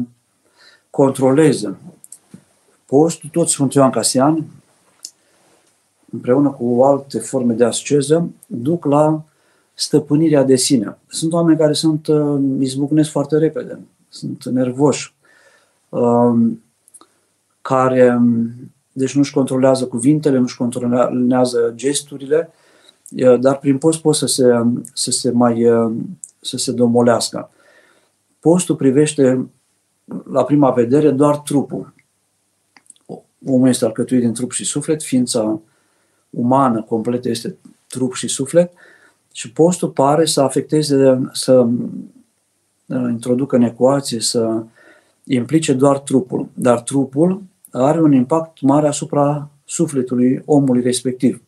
[0.89, 1.77] controleze.
[2.85, 4.45] Postul, tot Sfântul Ioan Casian,
[6.11, 9.23] împreună cu alte forme de asceză, duc la
[9.79, 10.97] stăpânirea de sine.
[11.07, 15.15] Sunt oameni care sunt uh, izbucnesc foarte repede, sunt nervoși,
[15.89, 16.63] um,
[17.61, 18.19] care
[18.91, 22.51] deci nu-și controlează cuvintele, nu-și controlează gesturile,
[23.39, 24.45] dar prin post pot să se,
[24.93, 25.95] să se mai uh,
[26.41, 27.49] să se domolească.
[28.39, 29.49] Postul privește,
[30.31, 31.93] la prima vedere, doar trupul.
[33.45, 35.59] Omul este alcătuit din trup și suflet, ființa
[36.29, 37.55] umană completă este
[37.87, 38.71] trup și suflet
[39.33, 44.63] și postul pare să afecteze, să uh, introducă în ecuație, să
[45.23, 46.47] implice doar trupul.
[46.53, 51.41] Dar trupul are un impact mare asupra sufletului omului respectiv.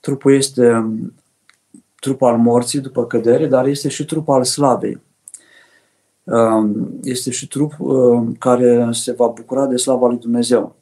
[0.00, 0.90] Trupul este
[2.00, 5.00] trup al morții după cădere, dar este și trup al slavei.
[6.24, 10.76] Um, este și trup um, care se va bucura de slava lui Dumnezeu.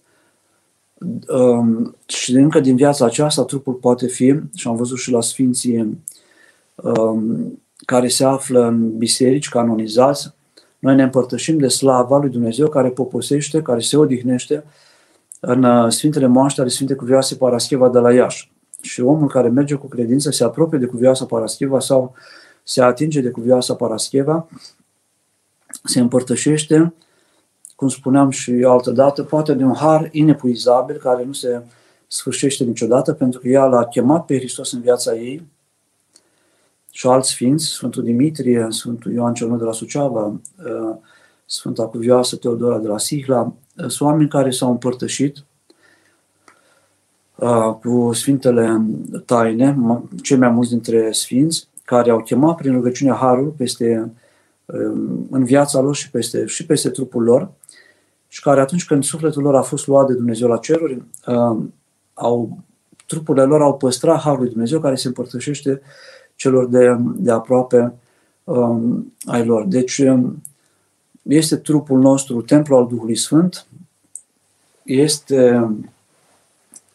[1.28, 5.98] Um, și încă din viața aceasta trupul poate fi, și am văzut și la Sfinții
[7.84, 10.34] care se află în biserici canonizați,
[10.78, 14.64] noi ne împărtășim de slava lui Dumnezeu care poposește, care se odihnește
[15.40, 18.52] în uh, Sfintele Moaște ale Sfinte Cuvioase Parascheva de la Iași.
[18.80, 22.14] Și omul care merge cu credință se apropie de cuvioasa Parascheva sau
[22.62, 24.48] se atinge de cuvioasa Parascheva,
[25.84, 26.94] se împărtășește,
[27.76, 31.62] cum spuneam și altă dată, poate de un har inepuizabil care nu se
[32.06, 35.46] sfârșește niciodată, pentru că ea l-a chemat pe Hristos în viața ei
[36.90, 40.96] și alți sfinți, Sfântul Dimitrie, Sfântul Ioan cel de la Suceava, uh,
[41.46, 45.44] Sfânta Cuvioasă Teodora de la Sihla, uh, sunt oameni care s-au împărtășit
[47.82, 48.80] cu Sfintele
[49.24, 49.76] Taine,
[50.22, 54.12] cei mai mulți dintre Sfinți, care au chemat prin rugăciunea Harul peste,
[55.30, 57.50] în viața lor și peste, și peste trupul lor
[58.36, 61.02] și care atunci când sufletul lor a fost luat de Dumnezeu la ceruri,
[62.14, 62.58] au,
[63.06, 65.80] trupurile lor au păstrat Harul lui Dumnezeu care se împărtășește
[66.34, 67.94] celor de, de aproape
[68.44, 69.64] um, ai lor.
[69.64, 70.02] Deci
[71.22, 73.66] este trupul nostru, templul al Duhului Sfânt,
[74.82, 75.70] este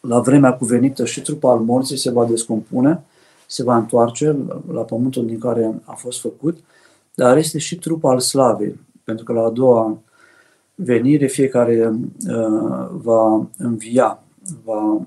[0.00, 3.04] la vremea cuvenită și trupul al morții se va descompune,
[3.46, 4.36] se va întoarce
[4.72, 6.58] la pământul din care a fost făcut,
[7.14, 9.98] dar este și trupul al slavei, pentru că la a doua
[10.74, 11.92] venire fiecare
[12.28, 14.22] uh, va învia,
[14.64, 15.02] va uh,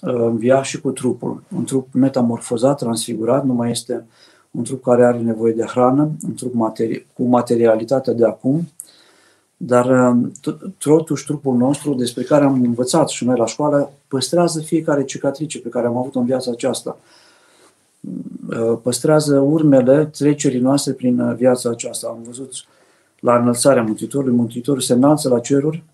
[0.00, 1.42] învia și cu trupul.
[1.56, 4.04] Un trup metamorfozat, transfigurat, nu mai este
[4.50, 8.68] un trup care are nevoie de hrană, un trup materi- cu materialitatea de acum,
[9.56, 10.32] dar um,
[10.78, 15.68] totuși trupul nostru, despre care am învățat și noi la școală, păstrează fiecare cicatrice pe
[15.68, 16.98] care am avut-o în viața aceasta.
[18.50, 22.08] Uh, păstrează urmele trecerii noastre prin uh, viața aceasta.
[22.08, 22.50] Am văzut
[23.20, 25.84] la înălțarea Mântuitorului, Mântuitorul se înalță la ceruri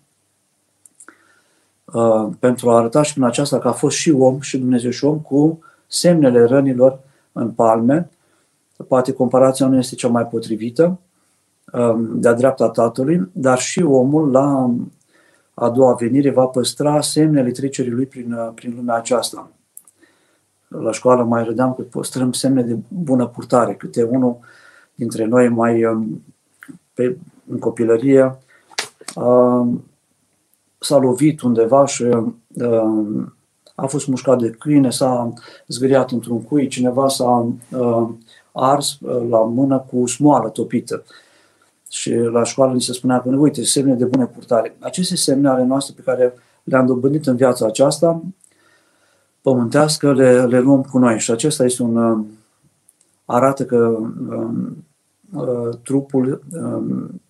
[1.85, 5.05] uh, pentru a arăta și prin aceasta că a fost și om, și Dumnezeu și
[5.05, 6.99] om, cu semnele rănilor
[7.31, 8.09] în palme.
[8.87, 10.99] Poate comparația nu este cea mai potrivită,
[11.73, 14.73] Um, de-a dreapta Tatălui, dar și omul la
[15.53, 19.51] a doua venire va păstra semnele trecerii lui prin, uh, prin lumea aceasta.
[20.67, 24.37] La școală mai râdeam că păstrăm semne de bună purtare, câte unul
[24.95, 26.23] dintre noi mai um,
[26.97, 27.17] pe
[27.49, 28.37] în copilărie,
[30.79, 32.05] s-a lovit undeva și
[33.75, 35.33] a fost mușcat de câine, s-a
[35.67, 37.47] zgâriat într-un cui, cineva s-a
[38.51, 38.97] ars
[39.29, 41.03] la mână cu smoală topită.
[41.89, 44.75] Și la școală ni se spunea că, uite, semne de bune purtare.
[44.79, 46.33] Aceste semne ale noastre pe care
[46.63, 48.21] le-am dobândit în viața aceasta,
[49.41, 51.19] pământească, le, le luăm cu noi.
[51.19, 52.25] Și acesta este un,
[53.25, 54.75] arată că um, uh,
[55.83, 57.21] trupul, um,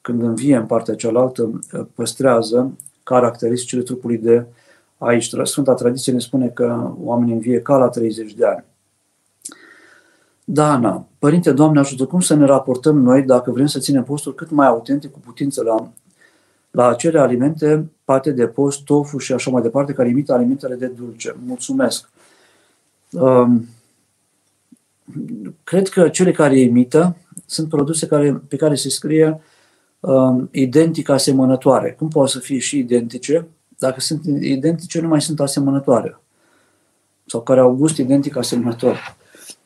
[0.00, 4.46] când învie în partea cealaltă, uh, păstrează caracteristicile trupului de
[4.98, 5.30] aici.
[5.42, 8.64] Sfânta tradiție ne spune că oamenii învie ca la 30 de ani.
[10.44, 14.50] Dana, Părinte Doamne ajută, cum să ne raportăm noi dacă vrem să ținem postul cât
[14.50, 15.88] mai autentic cu putință la,
[16.70, 20.86] la acele alimente, pate de post, tofu și așa mai departe, care imită alimentele de
[20.86, 21.36] dulce.
[21.46, 22.08] Mulțumesc!
[23.10, 23.66] Um,
[25.64, 27.16] cred că cele care imită
[27.46, 29.40] sunt produse care, pe care se scrie
[30.00, 31.92] um, identic asemănătoare.
[31.98, 33.48] Cum poate să fie și identice?
[33.78, 36.20] Dacă sunt identice, nu mai sunt asemănătoare.
[37.26, 39.16] Sau care au gust identic asemănător.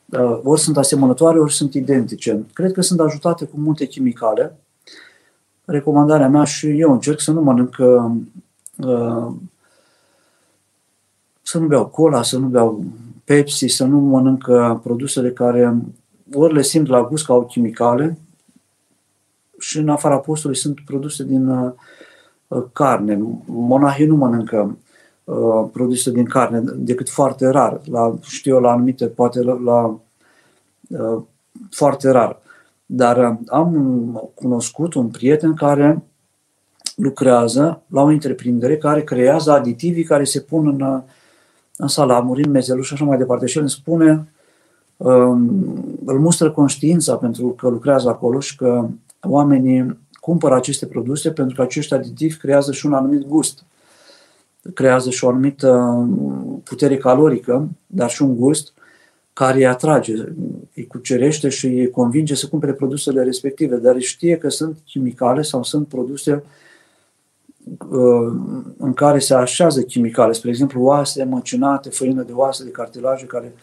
[0.05, 2.45] Uh, ori sunt asemănătoare, ori sunt identice.
[2.53, 4.55] Cred că sunt ajutate cu multe chimicale.
[5.65, 8.11] Recomandarea mea și eu încerc să nu mănânc uh,
[11.41, 12.83] să nu beau cola, să nu beau
[13.31, 14.47] Pepsi, să nu mănânc
[14.83, 15.75] produsele care
[16.33, 18.17] ori le simt la gust ca au chimicale
[19.59, 21.71] și în afara postului sunt produse din uh,
[22.73, 23.19] carne.
[23.45, 24.77] Monahii nu mănâncă
[25.23, 27.81] uh, produse din carne decât foarte rar.
[27.85, 29.99] La, știu eu, la anumite, poate la, la
[30.89, 31.23] uh,
[31.69, 32.39] foarte rar.
[32.85, 36.03] Dar uh, am cunoscut un prieten care
[36.95, 41.03] lucrează la o întreprindere care creează aditivii care se pun în
[41.81, 43.45] uh, în salamuri, în mezelul și așa mai departe.
[43.45, 44.27] Și el îmi spune,
[44.97, 48.87] um, îl mustră conștiința pentru că lucrează acolo și că
[49.21, 53.65] oamenii cumpără aceste produse pentru că acești aditivi creează și un anumit gust.
[54.73, 55.99] Creează și o anumită
[56.63, 58.73] putere calorică, dar și un gust
[59.33, 60.13] care îi atrage,
[60.75, 65.63] îi cucerește și îi convinge să cumpere produsele respective, dar știe că sunt chimicale sau
[65.63, 66.60] sunt produse uh, Uh,
[68.77, 73.53] în care se așează chimicale, spre exemplu oase măcinate, făină de oase, de cartilaje, care,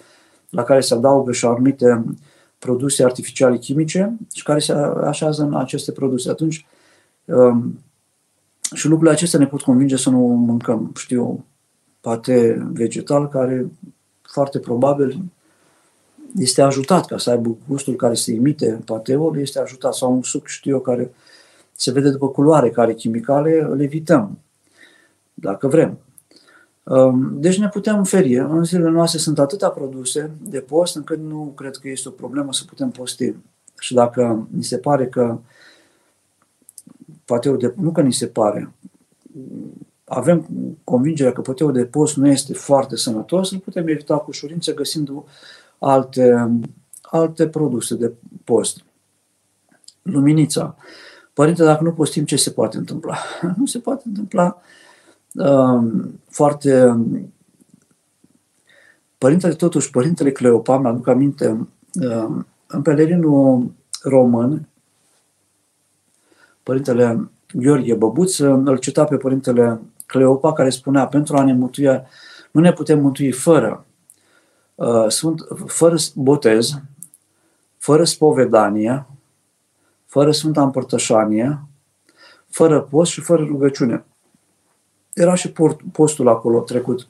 [0.50, 2.04] la care se adaugă și anumite
[2.58, 4.72] produse artificiale chimice și care se
[5.04, 6.30] așează în aceste produse.
[6.30, 6.66] Atunci,
[7.24, 7.78] um,
[8.74, 11.44] și lucrurile acestea ne pot convinge să nu mâncăm, știu,
[12.00, 13.66] pate vegetal care
[14.22, 15.22] foarte probabil
[16.36, 20.46] este ajutat ca să aibă gustul care se imite pateul, este ajutat sau un suc,
[20.46, 21.27] știu eu, care uh,
[21.80, 24.38] se vede după culoare care chimicale, îl evităm,
[25.34, 25.98] dacă vrem.
[26.82, 28.34] Um, deci ne putem feri.
[28.34, 32.52] În zilele noastre sunt atâtea produse de post încât nu cred că este o problemă
[32.52, 33.34] să putem posti.
[33.78, 35.38] Și dacă ni se pare că
[37.24, 38.72] pateul de nu că ni se pare,
[40.04, 40.46] avem
[40.84, 45.10] convingerea că pateul de post nu este foarte sănătos, îl putem evita cu ușurință găsind
[45.78, 46.50] alte,
[47.02, 48.12] alte produse de
[48.44, 48.84] post.
[50.02, 50.76] Luminița.
[51.38, 53.16] Părinte, dacă nu postim, ce se poate întâmpla?
[53.56, 54.62] Nu se poate întâmpla
[55.34, 56.96] um, foarte...
[59.18, 63.72] Părintele, totuși, Părintele Cleopa, mi-aduc aminte, um, în pelerinul
[64.02, 64.68] român,
[66.62, 72.06] Părintele Gheorghe Băbuț îl cita pe Părintele Cleopa, care spunea, pentru a ne mântuia,
[72.50, 73.84] nu ne putem mântui fără,
[74.74, 76.80] uh, sunt, fără botez,
[77.76, 79.06] fără spovedanie,
[80.08, 81.62] fără Sfânta Împărtășanie,
[82.48, 84.04] fără post și fără rugăciune.
[85.12, 85.52] Era și
[85.92, 87.08] postul acolo trecut.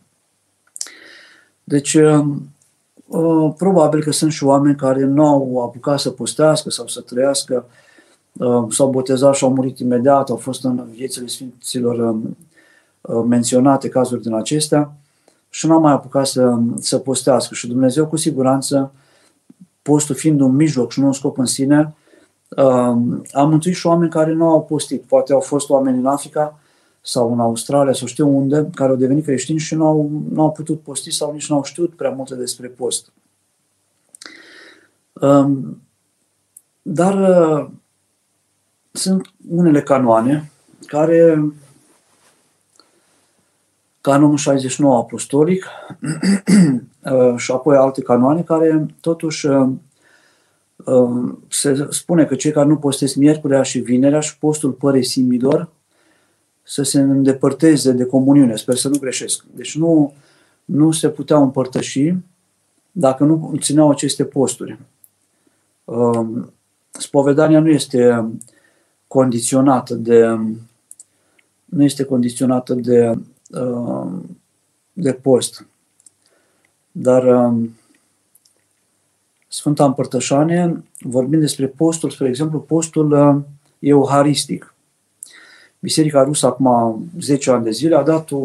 [1.64, 2.26] Deci, uh,
[3.06, 7.66] uh, probabil că sunt și oameni care nu au apucat să postească sau să trăiască,
[8.32, 12.16] uh, s-au botezat și au murit imediat, au fost în viețile Sfinților
[13.26, 14.92] menționate cazuri din acestea
[15.48, 17.54] și nu au mai apucat să, să postească.
[17.54, 18.92] Și Dumnezeu, cu siguranță,
[19.82, 21.94] postul fiind un mijloc și nu un scop în sine,
[23.32, 25.02] am mântuit și oameni care nu au postit.
[25.02, 26.58] Poate au fost oameni în Africa
[27.00, 30.52] sau în Australia sau știu unde, care au devenit creștini și nu au, nu au
[30.52, 33.12] putut posti sau nici nu au știut prea multe despre post.
[36.82, 37.70] Dar uh,
[38.90, 40.50] sunt unele canoane
[40.86, 41.52] care
[44.00, 45.66] canonul 69 apostolic
[47.12, 49.80] uh, și apoi alte canoane care totuși uh, Um,
[51.48, 55.68] se spune că cei care nu postesc miercurea și vinerea și postul păresimilor
[56.62, 58.56] să se îndepărteze de comuniune.
[58.56, 59.44] Sper să nu greșesc.
[59.54, 60.12] Deci nu,
[60.64, 62.14] nu se puteau împărtăși
[62.92, 64.78] dacă nu țineau aceste posturi.
[65.84, 66.52] Um,
[66.90, 68.30] spovedania nu este
[69.06, 70.38] condiționată de
[71.64, 73.18] nu este condiționată de,
[73.50, 74.12] uh,
[74.92, 75.66] de post.
[76.92, 77.77] Dar um,
[79.50, 83.42] Sfânta Împărtășanie, vorbind despre postul, spre exemplu, postul uh,
[83.78, 84.74] euharistic.
[85.78, 88.38] Biserica Rusă, acum 10 ani de zile, a dat o,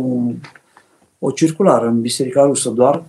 [1.20, 3.04] o circulară în Biserica Rusă doar,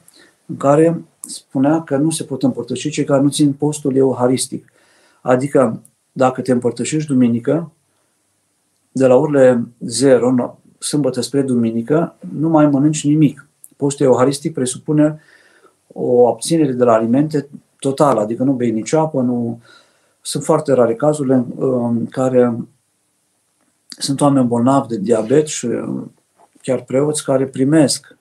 [0.47, 4.73] în care spunea că nu se pot împărtăși cei care nu țin postul euharistic.
[5.21, 5.83] Adică,
[6.13, 7.73] dacă te împărtășești duminică,
[8.93, 13.49] de la orele 0, sâmbătă spre duminică, nu mai mănânci nimic.
[13.77, 15.21] Postul euharistic presupune
[15.93, 17.49] o abținere de la alimente
[17.87, 19.61] totală, adică nu bei nici apă, nu...
[20.27, 22.57] Sunt foarte rare cazurile în care
[23.89, 25.69] sunt oameni bolnavi de diabet și
[26.63, 28.17] chiar preoți care primesc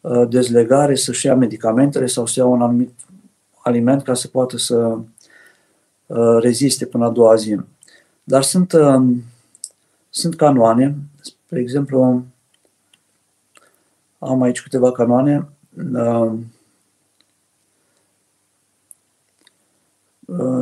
[0.00, 2.92] uh, dezlegare să-și ia medicamentele sau să ia un anumit
[3.62, 4.98] aliment ca să poată să
[6.06, 7.56] uh, reziste până a doua zi.
[8.24, 9.16] Dar sunt, uh,
[10.10, 12.24] sunt canoane, spre exemplu,
[14.18, 15.48] am aici câteva canoane,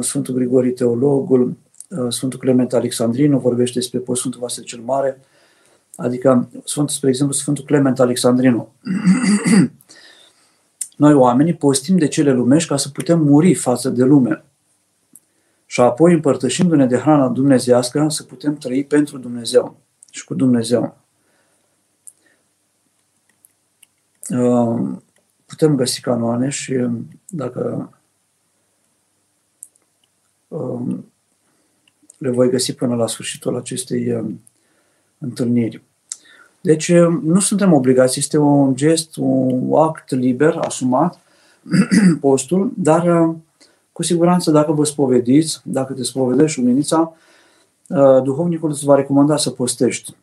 [0.01, 1.57] Sfântul Grigori Teologul,
[2.09, 5.21] Sfântul Clement Alexandrinu vorbește despre Sfântul Vasile cel Mare,
[5.97, 8.73] Adică, Sfântul, spre exemplu, Sfântul Clement Alexandrinu.
[10.97, 14.45] Noi oamenii postim de cele lumești ca să putem muri față de lume.
[15.67, 19.77] Și apoi, împărtășindu-ne de hrana dumnezească, să putem trăi pentru Dumnezeu
[20.11, 20.97] și cu Dumnezeu.
[24.29, 24.91] Uh,
[25.47, 26.87] putem găsi canoane și
[27.29, 27.97] dacă uh,
[32.18, 34.30] le voi găsi până la sfârșitul acestei uh,
[35.18, 35.82] întâlniri.
[36.61, 36.92] Deci
[37.22, 41.20] nu suntem obligați, este un gest, un act liber, asumat,
[42.20, 43.34] postul, dar
[43.92, 47.16] cu siguranță dacă vă spovediți, dacă te spovedești luminița,
[48.22, 50.14] duhovnicul îți va recomanda să postești.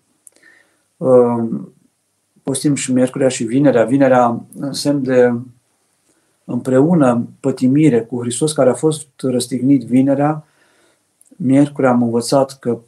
[2.44, 3.86] Postim și miercurea și vinerea.
[3.86, 5.34] Vinerea în semn de
[6.46, 10.46] împreună pătimire cu Hristos care a fost răstignit vinerea.
[11.36, 12.80] Miercurea am învățat că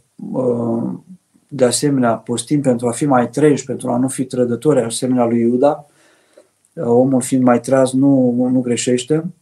[1.47, 5.39] de asemenea postim pentru a fi mai treji, pentru a nu fi trădători, asemenea lui
[5.39, 5.86] Iuda.
[6.76, 9.34] Omul fiind mai treaz nu, nu greșește.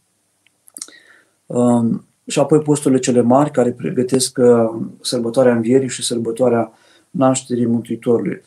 [1.46, 6.72] Um, și apoi posturile cele mari care pregătesc uh, sărbătoarea învierii și sărbătoarea
[7.10, 8.42] nașterii Mântuitorului.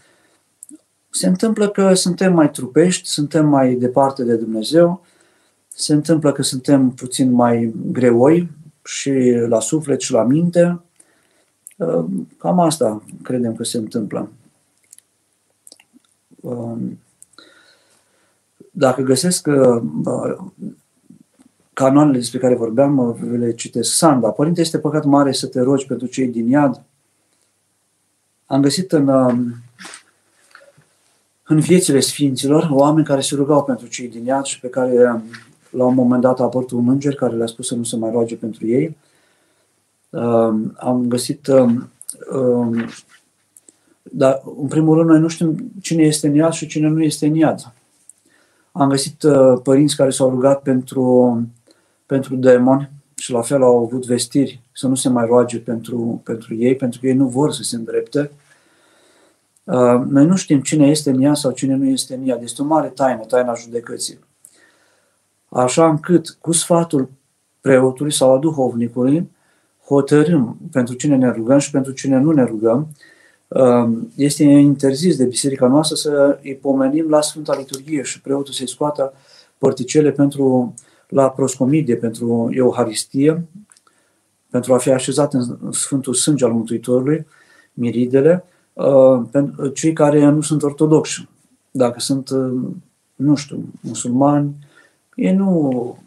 [1.09, 5.05] Se întâmplă că suntem mai trupești, suntem mai departe de Dumnezeu,
[5.75, 8.49] se întâmplă că suntem puțin mai greoi
[8.83, 9.11] și
[9.47, 10.79] la suflet și la minte,
[11.77, 14.31] Ehm, cam asta credem că se întâmplă.
[16.43, 16.99] Ehm,
[18.71, 19.47] dacă găsesc
[21.73, 23.93] canoanele despre care vorbeam, le citesc.
[23.93, 26.83] Sanda, Părinte, este păcat mare să te rogi pentru cei din iad?
[28.45, 29.55] Am găsit în, ehm,
[31.43, 35.23] în viețile sfinților oameni care se rugau pentru cei din iad și pe care
[35.75, 38.11] la un moment dat a apărut un înger care le-a spus să nu se mai
[38.11, 38.95] roage pentru ei
[40.75, 41.89] am găsit, um,
[42.31, 42.85] um,
[44.01, 47.25] dar în primul rând noi nu știm cine este în iad și cine nu este
[47.25, 47.73] în iad.
[48.71, 51.41] Am găsit uh, părinți care s-au rugat pentru,
[52.05, 56.55] pentru demoni și la fel au avut vestiri să nu se mai roage pentru, pentru
[56.55, 58.31] ei, pentru că ei nu vor să se îndrepte.
[59.63, 62.39] Uh, noi nu știm cine este în ea sau cine nu este în ea.
[62.41, 64.19] Este o mare taină, taina judecății.
[65.55, 67.09] Așa încât, cu sfatul
[67.61, 69.29] preotului sau a duhovnicului,
[69.85, 72.87] hotărâm pentru cine ne rugăm și pentru cine nu ne rugăm.
[73.47, 78.67] Um, este interzis de biserica noastră să îi pomenim la Sfânta Liturghie și preotul să-i
[78.67, 79.13] scoată
[79.57, 80.73] părticele pentru,
[81.07, 83.45] la proscomidie, pentru Euharistie,
[84.49, 87.25] pentru a fi așezat în Sfântul Sânge al Mântuitorului,
[87.73, 88.43] miridele,
[88.73, 91.27] uh, pentru cei care nu sunt ortodoxi.
[91.71, 92.53] Dacă sunt, uh,
[93.15, 94.55] nu știu, musulmani,
[95.15, 95.97] ei nu,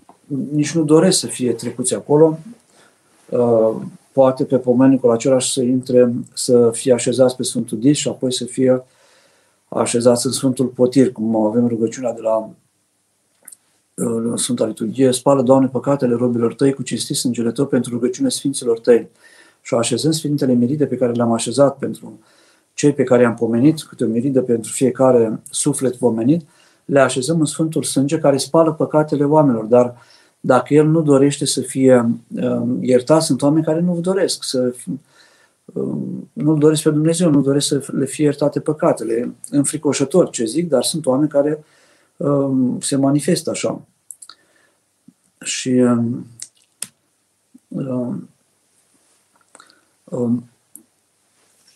[0.53, 2.39] nici nu doresc să fie trecuți acolo,
[3.29, 3.77] Uh,
[4.13, 8.45] poate pe pomenicul același să intre, să fie așezați pe Sfântul Dis și apoi să
[8.45, 8.85] fie
[9.69, 12.51] așezați în Sfântul Potir, cum avem rugăciunea de la
[13.95, 18.79] uh, Sfânta Liturghie, spală, Doamne, păcatele robilor tăi cu cinstit sângele tău pentru rugăciune Sfinților
[18.79, 19.09] tăi.
[19.63, 22.19] Și așezând Sfintele Miride pe care le-am așezat pentru
[22.75, 26.49] cei pe care i-am pomenit, câte o miridă pentru fiecare suflet pomenit,
[26.89, 29.97] le așezăm în Sfântul Sânge care spală păcatele oamenilor, dar
[30.41, 34.75] dacă el nu dorește să fie uh, iertat, sunt oameni care nu doresc să
[35.65, 35.97] uh,
[36.33, 39.35] nu doresc pe Dumnezeu, nu doresc să le fie iertate păcatele.
[39.51, 41.65] Înfricoșător ce zic, dar sunt oameni care
[42.17, 43.81] uh, se manifestă așa.
[45.41, 46.05] Și uh,
[47.69, 48.15] uh,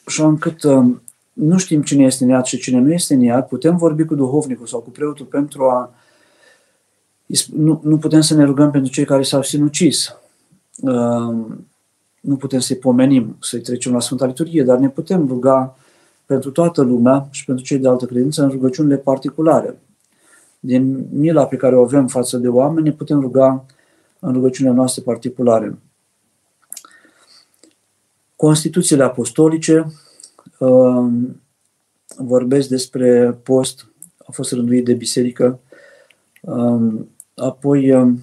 [0.04, 1.02] așa încât um,
[1.33, 4.14] nu știm cine este în iad și cine nu este în iad, putem vorbi cu
[4.14, 5.95] duhovnicul sau cu preotul pentru a
[7.53, 10.16] nu, nu putem să ne rugăm pentru cei care s-au sinucis.
[10.80, 11.66] Um,
[12.20, 15.76] nu putem să-i pomenim, să-i trecem la Sfânta Liturghie, dar ne putem ruga
[16.26, 19.80] pentru toată lumea și pentru cei de altă credință în rugăciunile particulare.
[20.61, 23.64] Din mila pe care o avem față de oameni, ne putem ruga
[24.18, 25.78] în rugăciunile noastre particulare.
[28.37, 29.93] Constituțiile apostolice um,
[32.16, 33.86] vorbesc despre post,
[34.26, 35.61] a fost rânduit de biserică,
[36.40, 38.20] um, apoi um,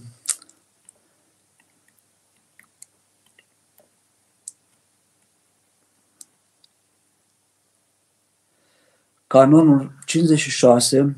[9.27, 11.15] Canonul 56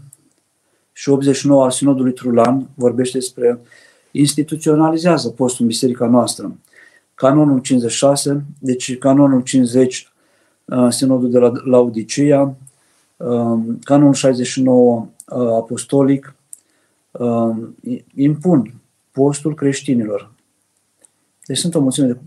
[0.92, 3.60] și 89 al Sinodului Trulan vorbește despre
[4.12, 6.58] instituționalizează postul în biserica noastră.
[7.16, 10.11] Canonul 56, deci canonul 50, uh,
[10.90, 12.56] Sinodul de la Laodicea,
[13.18, 16.36] uh, canonul 69 uh, apostolic,
[18.16, 18.74] impun
[19.12, 20.32] postul creștinilor.
[21.46, 22.18] Deci sunt o mulțime de...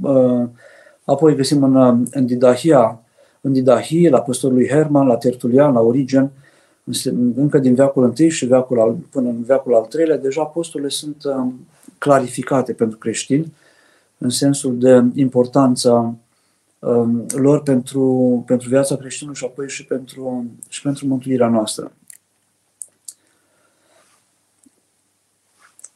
[1.04, 3.04] Apoi găsim în, în Didahia
[3.44, 6.30] în Didahie, la apostolului Herman, la Tertulian, la Origen,
[7.34, 11.24] încă din veacul I și veacul al, până în veacul al III-lea, deja apostolele sunt
[11.24, 11.66] um,
[11.98, 13.52] clarificate pentru creștini,
[14.18, 16.18] în sensul de importanța um,
[17.34, 21.92] lor pentru, pentru viața creștinului și apoi și pentru, și pentru mântuirea noastră.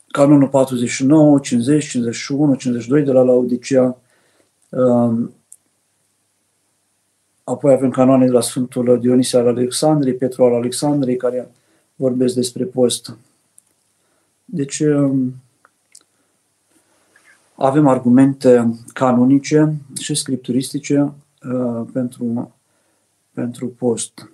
[0.06, 3.98] Canonul 49, 50, 51, 52 de la Laodicea
[4.68, 5.32] um,
[7.48, 11.50] Apoi avem canoane de la Sfântul Dionisie al Alexandrei, Petru al Alexandrei, care
[11.96, 13.16] vorbesc despre post.
[14.44, 15.34] Deci um,
[17.60, 21.12] avem argumente canonice și scripturistice
[21.50, 22.54] uh, pentru,
[23.32, 24.30] pentru post.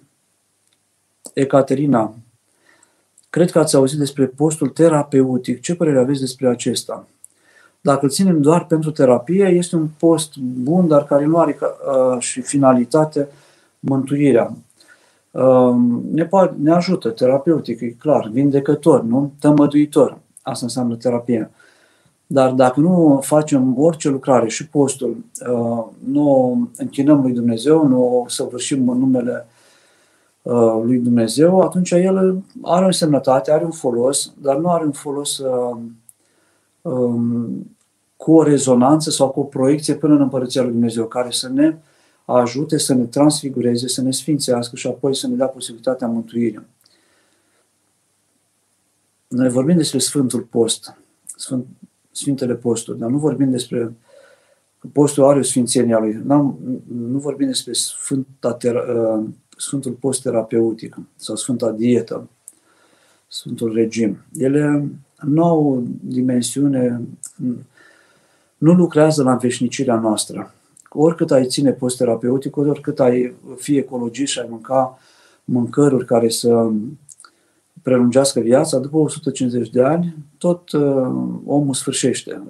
[1.34, 2.14] Ecaterina,
[3.30, 5.60] cred că ați auzit despre postul terapeutic.
[5.60, 7.06] Ce părere aveți despre acesta?
[7.80, 12.20] Dacă îl ținem doar pentru terapie, este un post bun, dar care nu are uh,
[12.20, 13.28] și finalitate
[13.80, 14.56] mântuirea.
[15.30, 15.74] Uh,
[16.10, 19.32] ne, ne ajută terapeutic, e clar, vindecător, nu?
[19.40, 20.18] Tămăduitor.
[20.42, 21.50] Asta înseamnă terapie.
[22.34, 28.88] Dar dacă nu facem orice lucrare și postul, uh, nu închinăm lui Dumnezeu, nu săvârșim
[28.88, 29.46] în numele
[30.42, 34.92] uh, lui Dumnezeu, atunci el are o semnătate, are un folos, dar nu are un
[34.92, 35.76] folos uh,
[36.82, 37.70] um,
[38.16, 41.76] cu o rezonanță sau cu o proiecție până în Împărăția Lui Dumnezeu, care să ne
[42.24, 46.66] ajute să ne transfigureze, să ne sfințească și apoi să ne dea posibilitatea mântuirii.
[49.28, 50.96] Noi vorbim despre Sfântul Post,
[51.36, 51.66] Sfânt,
[52.14, 53.92] Sfintele Posturi, dar nu vorbim despre
[54.78, 56.20] că postul are o sfințenie a lui.
[56.24, 56.58] N-am,
[56.96, 59.24] nu vorbim despre Sfânta, uh,
[59.56, 62.28] Sfântul Post terapeutic sau Sfânta Dietă,
[63.28, 64.18] Sfântul Regim.
[64.38, 64.88] Ele
[65.20, 67.00] nu au dimensiune
[68.58, 70.54] nu lucrează la înveșnicirea noastră.
[70.88, 74.98] Oricât ai ține post-terapeutic, oricât ai fi ecologist și ai mânca
[75.44, 76.70] mâncăruri care să
[77.84, 80.82] prelungească viața, după 150 de ani, tot uh,
[81.44, 82.42] omul sfârșește,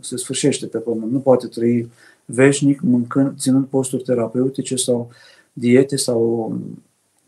[0.00, 1.12] se sfârșește pe pământ.
[1.12, 1.90] Nu poate trăi
[2.24, 5.10] veșnic mâncând, ținând posturi terapeutice sau
[5.52, 6.52] diete sau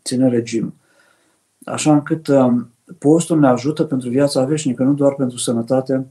[0.03, 0.73] ținând regim.
[1.63, 2.53] Așa încât uh,
[2.97, 6.07] postul ne ajută pentru viața veșnică, nu doar pentru sănătate,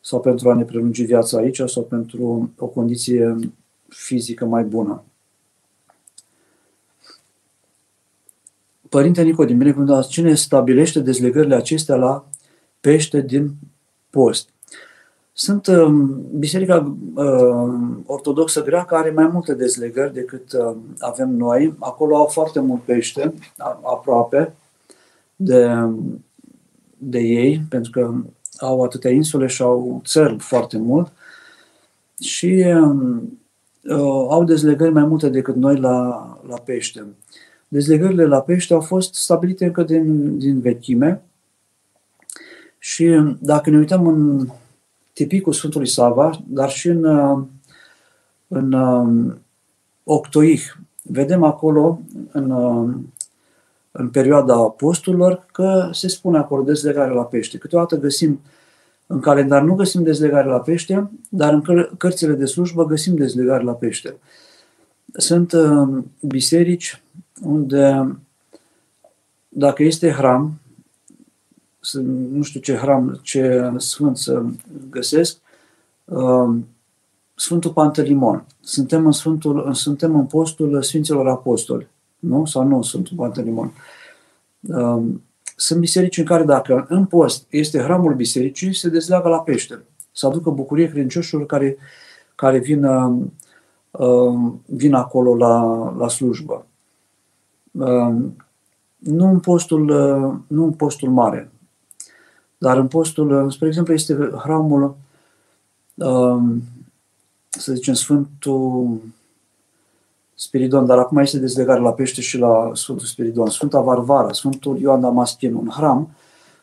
[0.00, 3.36] sau pentru a ne prelungi viața aici sau pentru o condiție
[3.88, 5.02] fizică mai bună.
[8.90, 12.24] Părinte Nicodim, binecuvântat, cine stabilește dezlegările acestea la
[12.80, 13.50] pește din
[14.10, 14.48] post?
[15.32, 15.88] Sunt uh,
[16.38, 17.72] Biserica uh,
[18.06, 21.74] Ortodoxă Greacă are mai multe dezlegări decât uh, avem noi.
[21.78, 23.34] Acolo au foarte mult pește,
[23.82, 24.54] aproape
[25.36, 25.68] de,
[26.98, 28.14] de ei, pentru că
[28.58, 31.12] au atâtea insule și au țări foarte mult
[32.20, 32.64] și
[33.86, 37.06] uh, au dezlegări mai multe decât noi la, la pește.
[37.72, 41.22] Dezlegările la pește au fost stabilite încă din, din vechime
[42.78, 44.48] și dacă ne uităm în
[45.12, 47.04] tipicul Sfântului Sava, dar și în,
[48.48, 49.34] în uh,
[50.04, 50.62] Octoih,
[51.02, 52.00] vedem acolo
[52.32, 52.94] în uh,
[53.92, 57.58] în perioada apostolilor că se spune acolo dezlegare la pește.
[57.58, 58.40] Câteodată găsim
[59.06, 63.72] în calendar nu găsim dezlegare la pește, dar în cărțile de slujbă găsim dezlegare la
[63.72, 64.16] pește.
[65.12, 65.88] Sunt uh,
[66.20, 67.02] biserici
[67.42, 68.16] unde
[69.48, 70.60] dacă este hram,
[72.32, 74.42] nu știu ce hram, ce sfânt să
[74.90, 75.38] găsesc,
[76.04, 76.56] uh,
[77.34, 78.46] Sfântul Pantelimon.
[78.60, 81.88] Suntem în, Sfântul, suntem în postul Sfinților Apostoli.
[82.18, 82.44] Nu?
[82.44, 83.72] Sau nu Sfântul Pantelimon.
[84.60, 85.22] Um,
[85.56, 89.82] sunt biserici în care dacă în post este hramul bisericii, se dezleagă la pește.
[90.12, 91.76] Să aducă bucurie credincioșilor care,
[92.34, 93.32] care vin, um,
[93.90, 96.66] um, vin acolo la, la slujbă.
[97.70, 101.50] Nu în, postul, uh, nu în postul mare,
[102.58, 104.96] dar în postul, uh, spre exemplu, este hramul
[107.48, 109.00] să zicem, Sfântul
[110.34, 115.00] Spiridon, dar acum este dezlegare la pește și la Sfântul Spiridon, Sfânta Varvara, Sfântul Ioan
[115.00, 116.10] Damaschin, un hram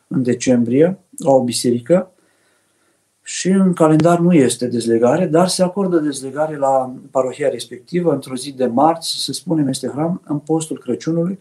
[0.07, 2.11] în decembrie, la o biserică,
[3.27, 8.51] și în calendar nu este dezlegare, dar se acordă dezlegare la parohia respectivă, într-o zi
[8.51, 11.39] de marți, se spune, este hram, în postul Crăciunului,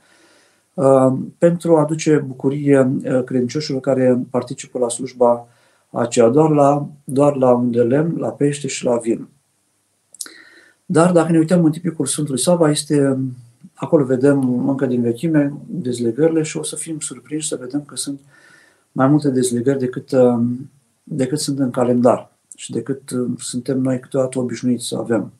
[0.74, 5.49] uh, pentru a aduce bucurie uh, credincioșilor care participă la slujba
[5.91, 9.28] aceea, doar la, doar la un de lemn, la pește și la vin.
[10.87, 13.18] Dar dacă ne uităm în tipicul Sfântului Sava, este,
[13.74, 18.20] acolo vedem încă din vechime dezlegările și o să fim surprinși să vedem că sunt
[18.93, 20.12] mai multe dezlegări decât,
[21.09, 23.03] decât sunt în calendar și decât
[23.39, 25.33] suntem noi câteodată obișnuiți să avem.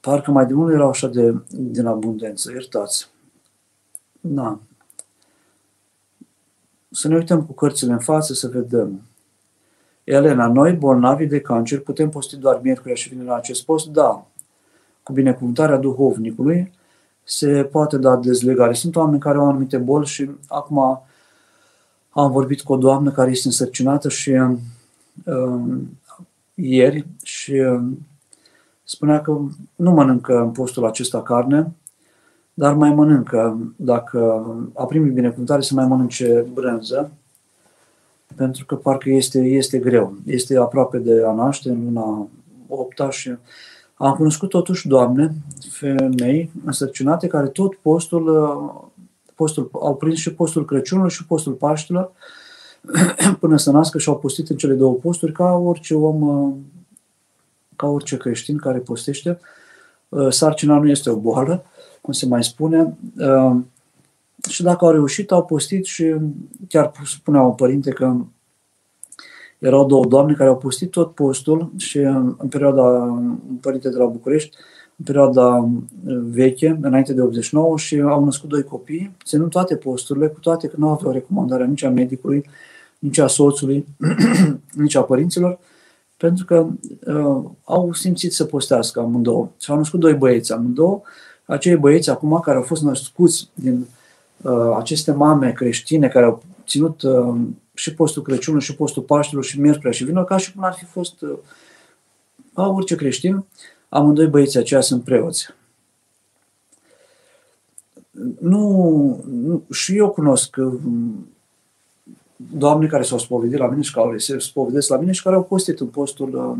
[0.00, 3.10] Parcă mai de mult erau așa de, din abundență, iertați.
[4.20, 4.58] Da.
[6.90, 9.02] Să ne uităm cu cărțile în față să vedem.
[10.04, 13.86] Elena, noi, bolnavi de cancer, putem posti doar miercuri și vine la acest post?
[13.86, 14.26] Da.
[15.02, 16.72] Cu binecuvântarea duhovnicului
[17.30, 18.72] se poate da dezlegare.
[18.72, 21.02] Sunt oameni care au anumite boli și acum
[22.10, 25.60] am vorbit cu o doamnă care este însărcinată și uh,
[26.54, 27.82] ieri și uh,
[28.84, 29.40] spunea că
[29.76, 31.72] nu mănâncă în postul acesta carne,
[32.54, 37.10] dar mai mănâncă, dacă a primit binecuvântare, să mai mănânce brânză
[38.34, 40.14] pentru că parcă este, este greu.
[40.26, 42.28] Este aproape de a naște, în luna
[42.68, 43.36] 8 și
[43.98, 45.34] am cunoscut totuși doamne,
[45.70, 48.24] femei însărcinate, care tot postul,
[49.34, 52.12] postul au prins și postul Crăciunului și postul Paștilor
[53.40, 56.52] până să nască și au postit în cele două posturi ca orice om,
[57.76, 59.40] ca orice creștin care postește.
[60.28, 61.64] Sarcina nu este o boală,
[62.00, 62.96] cum se mai spune.
[64.48, 66.14] Și dacă au reușit, au postit și
[66.68, 68.16] chiar spunea un părinte că
[69.58, 74.04] erau două doamne care au postit tot postul și în perioada, un părinte de la
[74.04, 74.56] București,
[74.96, 75.68] în perioada
[76.30, 80.74] veche, înainte de 89 și au născut doi copii, ținând toate posturile, cu toate că
[80.78, 82.44] nu aveau recomandarea nici a medicului,
[82.98, 83.86] nici a soțului,
[84.82, 85.58] nici a părinților,
[86.16, 86.66] pentru că
[87.06, 89.48] uh, au simțit să postească amândouă.
[89.60, 91.00] Și au născut doi băieți amândouă.
[91.44, 93.86] Acei băieți acum care au fost născuți din
[94.42, 97.34] Uh, aceste mame creștine care au ținut uh,
[97.78, 100.84] și postul Crăciunului și postul Paștelor și Miercurea și vină ca și cum ar fi
[100.84, 101.38] fost uh,
[102.54, 103.44] ca orice creștin,
[103.88, 105.48] amândoi băieții aceia sunt preoți.
[108.40, 110.56] Nu, nu, și eu cunosc
[112.36, 115.44] doamne care s-au spovedit la mine și care se spovedesc la mine și care au
[115.44, 116.58] postit în postul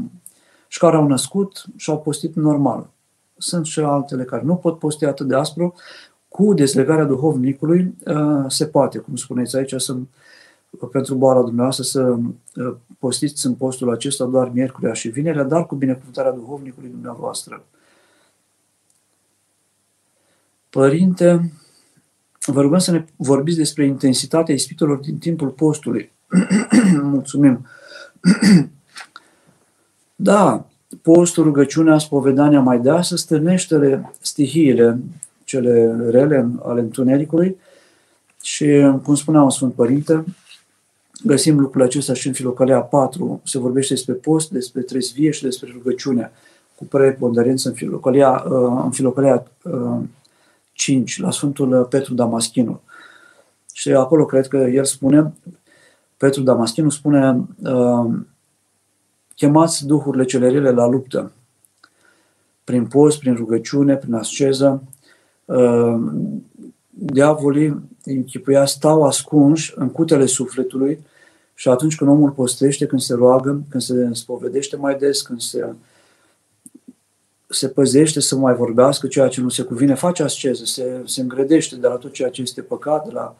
[0.69, 2.91] și care au născut și au postit normal.
[3.37, 5.75] Sunt și altele care nu pot posti atât de aspru,
[6.29, 9.97] cu deslegarea duhovnicului uh, se poate, cum spuneți aici, să,
[10.91, 15.75] pentru boala dumneavoastră să uh, postiți în postul acesta doar miercurea și vinerea, dar cu
[15.75, 17.65] binecuvântarea duhovnicului dumneavoastră.
[20.71, 21.53] Părinte,
[22.47, 26.13] vă rugăm să ne vorbiți despre intensitatea ispitelor din timpul postului.
[27.03, 27.67] Mulțumim.
[30.17, 30.67] da,
[31.03, 35.01] postul, rugăciunea, spovedania mai deasă stârnește stihiile
[35.45, 37.57] cele rele ale întunericului
[38.43, 38.67] și,
[39.03, 40.25] cum spunea un Sfânt Părinte,
[41.23, 45.71] găsim lucrurile acestea și în Filocalea 4, se vorbește despre post, despre trezvie și despre
[45.73, 46.33] rugăciune,
[46.75, 49.47] cu preponderență în Filocalea, uh, în Filocalea
[50.73, 52.81] 5, uh, la Sfântul Petru Damaschinu.
[53.73, 55.33] Și acolo cred că el spune,
[56.17, 58.15] Petru Damaschinu spune, uh,
[59.35, 61.33] chemați duhurile cele rele la luptă,
[62.65, 64.83] prin post, prin rugăciune, prin asceză,
[65.49, 66.43] Ehm,
[67.01, 71.05] diavolii închipuia stau ascunși în cutele sufletului
[71.55, 75.75] și atunci când omul postește, când se roagă, când se spovedește mai des, când se,
[77.49, 81.77] se păzește să mai vorbească ceea ce nu se cuvine, face asceză, se, se îngrădește
[81.77, 83.37] de la tot ceea ce este păcat, de la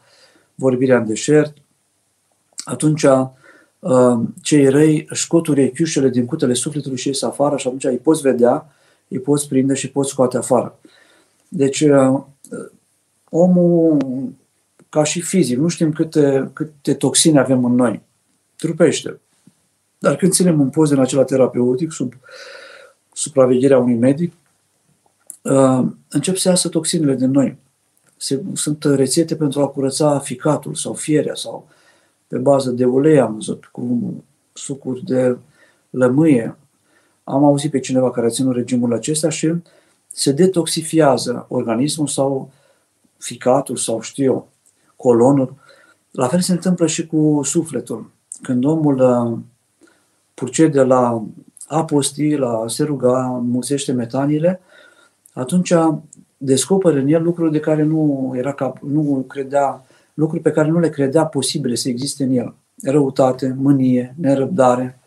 [0.55, 1.53] vorbirea în deșert,
[2.63, 7.83] atunci ehm, cei răi își scot urechiușele din cutele sufletului și ies afară și atunci
[7.83, 8.73] îi poți vedea,
[9.07, 10.79] îi poți prinde și poți scoate afară.
[11.47, 12.23] Deci, uh,
[13.29, 13.97] omul,
[14.89, 18.01] ca și fizic, nu știm câte, câte toxine avem în noi.
[18.55, 19.19] trupește.
[19.97, 22.13] Dar când ținem un post în acela terapeutic, sub
[23.13, 24.33] supravegherea unui medic,
[25.41, 27.57] uh, încep să iasă toxinele din noi.
[28.17, 31.67] Se, sunt rețete pentru a curăța ficatul sau fierea sau
[32.27, 34.13] pe bază de ulei am văzut, cu
[34.53, 35.37] sucuri de
[35.89, 36.57] lămâie.
[37.23, 39.53] Am auzit pe cineva care a ținut regimul acesta și
[40.07, 42.51] se detoxifiază organismul sau
[43.19, 44.49] ficatul sau știu eu,
[44.95, 45.53] colonul.
[46.11, 48.11] La fel se întâmplă și cu sufletul.
[48.41, 49.39] Când omul uh,
[50.33, 51.23] purcede la
[51.67, 54.61] aposti, la se ruga, musește metanile,
[55.33, 55.73] atunci
[56.37, 60.79] descoperă în el lucruri de care nu era cap, nu credea, lucruri pe care nu
[60.79, 62.53] le credea posibile să existe în el.
[62.83, 64.99] Răutate, mânie, nerăbdare,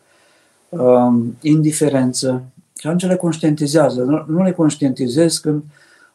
[0.69, 2.45] um, indiferență.
[2.79, 4.25] Și atunci le conștientizează.
[4.27, 5.63] Nu le conștientizezi când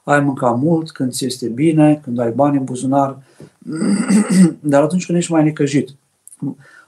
[0.09, 3.17] ai mâncat mult, când ți este bine, când ai bani în buzunar,
[4.59, 5.89] dar atunci când ești mai necăjit.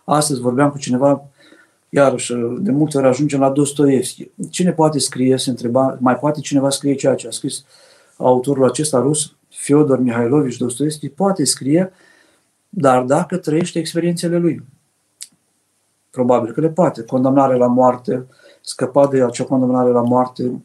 [0.03, 1.23] Astăzi vorbeam cu cineva
[1.89, 4.29] Iarăși, de multe ori ajungem la Dostoevski.
[4.49, 7.65] Cine poate scrie, se întreba, mai poate cineva scrie ceea ce a scris
[8.17, 11.91] autorul acesta rus, Fyodor Mihailovici Dostoevski, poate scrie,
[12.69, 14.63] dar dacă trăiește experiențele lui.
[16.09, 17.03] Probabil că le poate.
[17.03, 18.25] Condamnare la moarte,
[18.61, 20.61] scăpa de acea condamnare la moarte,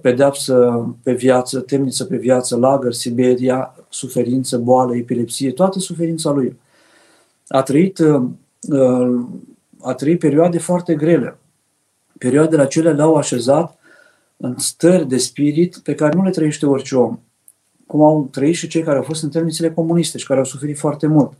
[0.00, 6.58] pedeapsă pe viață, temniță pe viață, lagăr, Siberia, suferință, boală, epilepsie, toată suferința lui.
[7.48, 8.22] A trăit uh,
[9.84, 11.38] a trăit perioade foarte grele.
[12.18, 13.78] Perioadele acelea le-au așezat
[14.36, 17.18] în stări de spirit pe care nu le trăiește orice om.
[17.86, 20.78] Cum au trăit și cei care au fost în temnițele comuniste și care au suferit
[20.78, 21.32] foarte mult.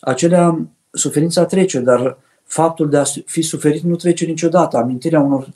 [0.00, 4.76] Acelea, suferința trece, dar faptul de a fi suferit nu trece niciodată.
[4.76, 5.48] Amintirea unor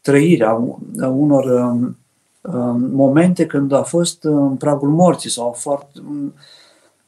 [0.00, 0.52] trăiri, a
[1.00, 1.96] unor um,
[2.40, 6.02] um, momente când a fost în pragul morții sau foarte,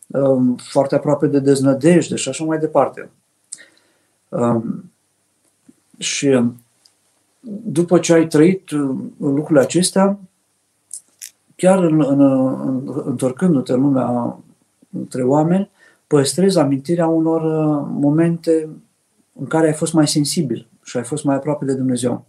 [0.07, 3.11] um, foarte aproape de deznădejde și așa mai departe.
[4.29, 4.91] Um,
[5.99, 6.41] și
[7.63, 10.19] după ce ai trăit uh, lucrurile acestea,
[11.57, 14.39] chiar în, în, în, întorcându-te în lumea
[14.91, 15.71] între oameni,
[16.07, 18.69] păstrezi amintirea unor uh, momente
[19.33, 22.25] în care ai fost mai sensibil și ai fost mai aproape de Dumnezeu.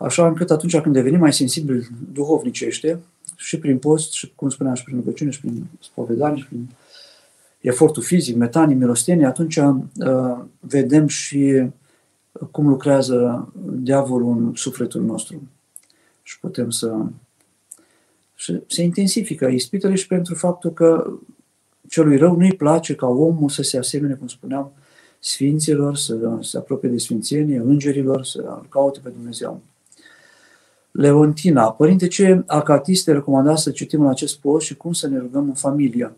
[0.00, 2.98] Așa încât atunci când deveni mai sensibil duhovnicește,
[3.36, 6.68] și prin post, și cum spuneam, și prin rugăciune, și prin spovedanie, și prin
[7.60, 11.68] efortul fizic, metanii, milostenie, atunci uh, vedem și
[12.50, 15.42] cum lucrează diavolul în sufletul nostru.
[16.22, 16.96] Și putem să...
[18.34, 21.12] Și se intensifică ispitele și pentru faptul că
[21.88, 24.72] celui rău nu-i place ca omul să se asemene, cum spuneam,
[25.18, 29.62] sfinților, să se apropie de sfințenie, îngerilor, să caute pe Dumnezeu.
[30.90, 35.44] Leontina, părinte, ce acatiste recomanda să citim în acest post și cum să ne rugăm
[35.44, 36.12] în familie?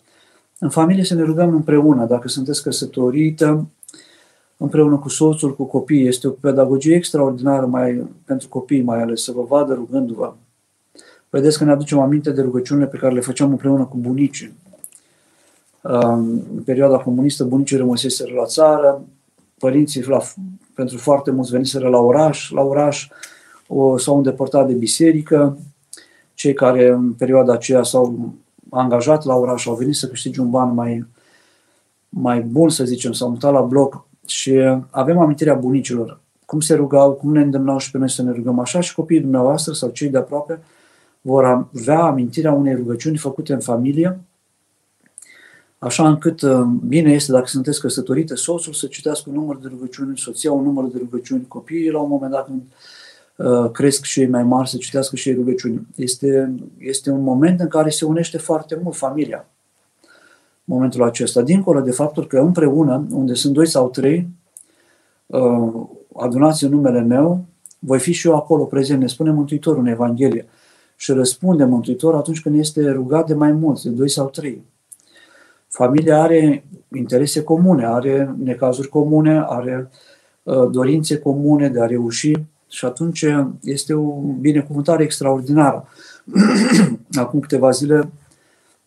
[0.58, 2.06] În familie să ne rugăm împreună.
[2.06, 3.66] Dacă sunteți căsătorită,
[4.56, 6.06] împreună cu soțul, cu copiii.
[6.06, 10.34] Este o pedagogie extraordinară mai, pentru copii, mai ales, să vă vadă rugându-vă.
[11.30, 14.52] Vedeți că ne aducem aminte de rugăciunile pe care le făceam împreună cu bunicii.
[15.80, 19.04] În perioada comunistă, bunicii rămăseseră la țară,
[19.58, 20.20] părinții la,
[20.74, 23.14] pentru foarte mulți veniseră la oraș, la oraș o,
[23.96, 25.58] s-au îndepărtat de biserică,
[26.34, 28.34] cei care în perioada aceea s-au
[28.70, 31.06] angajat la oraș, au venit să câștige un ban mai,
[32.08, 34.60] mai bun, să zicem, s-au mutat la bloc și
[34.90, 38.58] avem amintirea bunicilor, cum se rugau, cum ne îndemnau și pe noi să ne rugăm.
[38.58, 40.62] Așa și copiii dumneavoastră sau cei de aproape
[41.20, 44.20] vor avea amintirea unei rugăciuni făcute în familie,
[45.78, 50.18] așa încât uh, bine este dacă sunteți căsătorite, soțul să citească un număr de rugăciuni,
[50.18, 53.01] soția un număr de rugăciuni, copiii la un moment dat când Uh,
[53.72, 55.86] cresc și ei mai mari să citească și ei rugăciuni.
[55.96, 59.46] Este, este un moment în care se unește foarte mult familia.
[60.64, 64.28] Momentul acesta, dincolo de faptul că împreună, unde sunt doi sau trei,
[65.26, 67.44] uh, adunați în numele meu,
[67.78, 70.46] voi fi și eu acolo prezent, ne spune Mântuitorul în Evanghelie.
[70.96, 74.62] Și răspunde Mântuitorul atunci când este rugat de mai mulți, de doi sau trei.
[75.68, 76.64] Familia are
[76.96, 79.90] interese comune, are necazuri comune, are
[80.42, 82.32] uh, dorințe comune de a reuși
[82.72, 83.24] și atunci
[83.62, 84.10] este o
[84.40, 85.88] binecuvântare extraordinară.
[87.24, 88.10] Acum câteva zile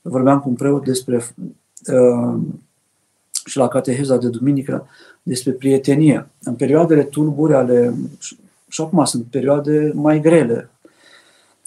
[0.01, 2.41] vorbeam cu un preot despre uh,
[3.45, 4.87] și la cateheza de duminică
[5.23, 6.27] despre prietenie.
[6.43, 7.93] În perioadele tulburi ale,
[8.67, 10.69] și acum sunt perioade mai grele,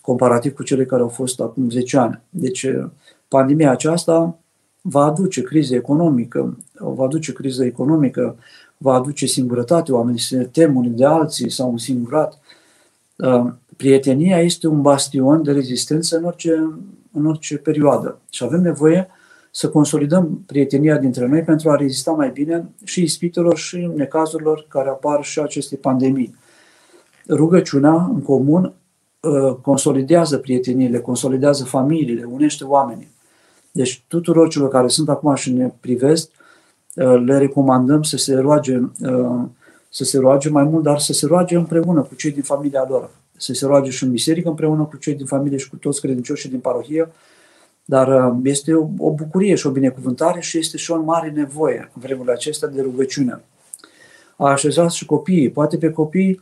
[0.00, 2.20] comparativ cu cele care au fost acum 10 ani.
[2.30, 2.66] Deci
[3.28, 4.38] pandemia aceasta
[4.80, 8.36] va aduce criză economică, va aduce criză economică,
[8.78, 12.38] va aduce singurătate, oamenii se tem unii de alții, sau un singurat.
[13.16, 16.72] Uh, prietenia este un bastion de rezistență în orice,
[17.12, 19.08] în orice perioadă și avem nevoie
[19.50, 24.88] să consolidăm prietenia dintre noi pentru a rezista mai bine și ispitelor și necazurilor care
[24.88, 26.34] apar și acestei pandemii.
[27.28, 28.72] Rugăciunea în comun
[29.20, 33.08] uh, consolidează prieteniile, consolidează familiile, unește oamenii.
[33.72, 36.37] Deci tuturor celor care sunt acum și ne privesc, uh,
[37.04, 39.42] le recomandăm să se roage, uh,
[39.88, 43.10] să se roage mai mult, dar să se roage împreună cu cei din familia lor.
[43.36, 46.50] Să se roage și în biserică împreună cu cei din familie și cu toți credincioșii
[46.50, 47.08] din parohie,
[47.84, 51.90] dar uh, este o, o bucurie și o binecuvântare și este și o mare nevoie
[51.94, 53.40] în vremurile acestea de rugăciune.
[54.36, 55.50] A așezat și copiii.
[55.50, 56.40] Poate pe copii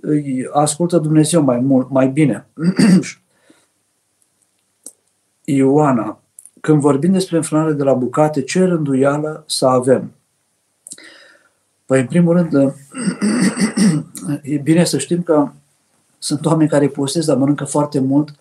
[0.00, 2.46] îi ascultă Dumnezeu mai mult, mai bine.
[5.44, 6.20] Ioana,
[6.68, 10.12] când vorbim despre înfrânare de la bucate, ce rânduială să avem?
[11.86, 12.74] Păi, în primul rând,
[14.42, 15.48] e bine să știm că
[16.18, 18.34] sunt oameni care postez, dar mănâncă foarte mult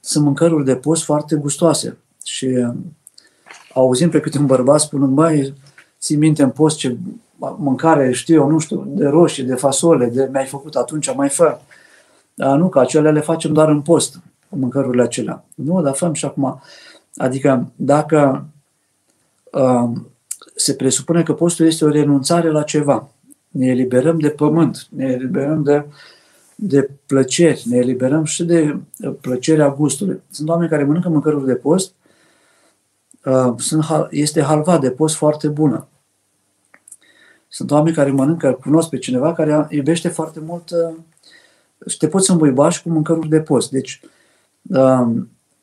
[0.00, 1.96] sunt mâncăruri de post foarte gustoase.
[2.24, 2.74] Și uh,
[3.74, 5.54] auzim pe câte un bărbat spunând, mai
[6.00, 6.96] ții minte în post ce
[7.38, 11.58] mâncare știu eu, nu știu, de roșii, de fasole, de mi-ai făcut atunci, mai fă.
[12.34, 15.44] Dar nu, că acelea le facem doar în post, mâncărurile acelea.
[15.54, 16.60] Nu, dar făm și acum.
[17.16, 18.46] Adică dacă
[19.52, 19.90] uh,
[20.54, 23.08] se presupune că postul este o renunțare la ceva,
[23.48, 25.92] ne eliberăm de pământ, ne eliberăm de uh,
[26.54, 30.22] de plăceri, ne eliberăm și de uh, plăcerea gustului.
[30.30, 31.94] Sunt oameni care mănâncă mâncăruri de post,
[33.24, 35.88] uh, este halva de post foarte bună.
[37.48, 40.94] Sunt oameni care mănâncă, cunosc pe cineva care iubește foarte mult uh,
[41.86, 43.70] și te poți îmbuiba și cu mâncăruri de post.
[43.70, 44.00] Deci,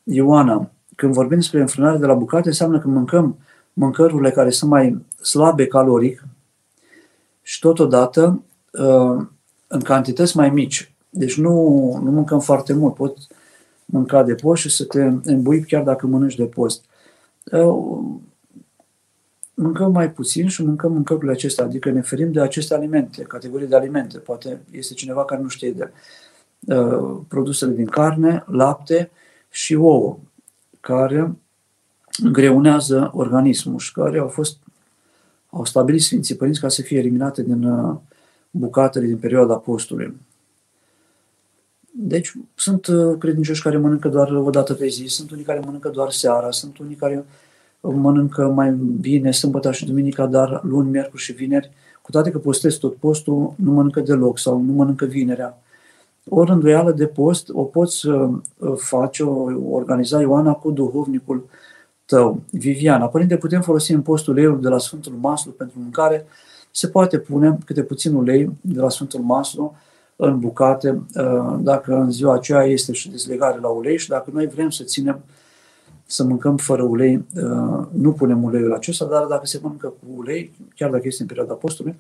[0.04, 0.72] Ioana,
[1.02, 3.38] când vorbim despre înfrânare de la bucate, înseamnă că mâncăm
[3.74, 6.24] mâncărurile care sunt mai slabe caloric
[7.42, 8.44] și totodată
[9.68, 10.94] în cantități mai mici.
[11.10, 11.52] Deci nu,
[12.04, 12.96] nu mâncăm foarte mult.
[12.96, 13.18] Pot
[13.86, 16.86] mânca de post și să te îmbui chiar dacă mănânci de post.
[19.54, 23.76] Mâncăm mai puțin și mâncăm mâncărurile acestea, adică ne ferim de aceste alimente, categorii de
[23.76, 24.18] alimente.
[24.18, 25.92] Poate este cineva care nu știe de
[26.76, 29.12] uh, produsele din carne, lapte
[29.50, 30.18] și ouă,
[30.82, 31.36] care
[32.32, 34.58] greunează organismul și care au fost
[35.50, 37.96] au stabilit Sfinții Părinți ca să fie eliminate din uh,
[38.52, 40.16] bucatele din perioada postului.
[41.92, 45.90] Deci sunt uh, credincioși care mănâncă doar o dată pe zi, sunt unii care mănâncă
[45.90, 47.26] doar seara, sunt unii care
[47.82, 51.72] mănâncă mai bine sâmbătă și duminica, dar luni, miercuri și vineri,
[52.02, 55.62] cu toate că postez tot postul, nu mănâncă deloc sau nu mănâncă vinerea.
[56.34, 58.34] O rânduială de post o poți uh,
[58.76, 61.46] face, o organiza Ioana cu duhovnicul
[62.06, 62.42] tău.
[62.52, 66.26] Viviana, părinte, putem folosi în postul leiul de la Sfântul Maslu pentru mâncare,
[66.72, 69.76] se poate pune câte puțin ulei de la Sfântul Maslu
[70.16, 74.48] în bucate, uh, dacă în ziua aceea este și dezlegare la ulei și dacă noi
[74.48, 75.20] vrem să ținem
[76.06, 80.52] să mâncăm fără ulei, uh, nu punem uleiul acesta, dar dacă se mănâncă cu ulei,
[80.76, 81.96] chiar dacă este în perioada postului,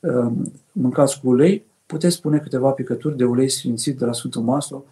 [0.00, 0.32] uh,
[0.72, 4.84] mâncați cu ulei, puteți pune câteva picături de ulei sfințit de la Sfântul Maslu,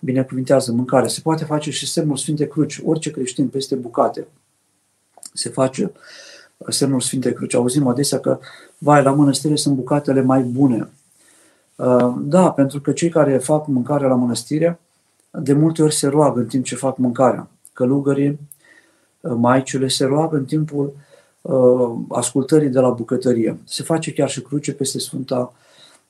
[0.00, 1.08] binecuvintează mâncarea.
[1.08, 4.26] Se poate face și semnul Sfinte Cruci, orice creștin peste bucate.
[5.32, 5.92] Se face
[6.56, 7.54] uh, semnul Sfintei Cruci.
[7.54, 8.38] Auzim adesea că,
[8.78, 10.88] vai, la mănăstire sunt bucatele mai bune.
[11.76, 14.80] Uh, da, pentru că cei care fac mâncare la mănăstire,
[15.30, 17.48] de multe ori se roagă în timp ce fac mâncarea.
[17.72, 18.38] Călugării,
[19.20, 20.96] uh, maicile se roagă în timpul
[21.40, 23.58] uh, ascultării de la bucătărie.
[23.64, 25.52] Se face chiar și cruce peste Sfânta,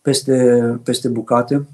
[0.02, 1.66] peste, peste bucate.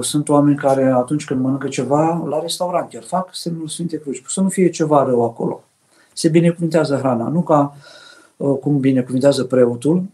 [0.00, 4.22] Sunt oameni care atunci când mănâncă ceva la restaurant chiar fac semnul Sfintei Cruci.
[4.26, 5.60] Să nu fie ceva rău acolo
[6.16, 7.76] se binecuvintează hrana, nu ca
[8.36, 10.04] uh, cum binecuvintează preotul,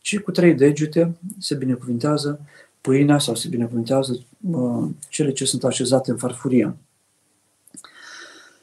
[0.00, 2.40] ci cu trei degete se binecuvintează
[2.80, 4.18] pâinea sau se binecuvintează
[4.50, 6.76] uh, cele ce sunt așezate în farfurie.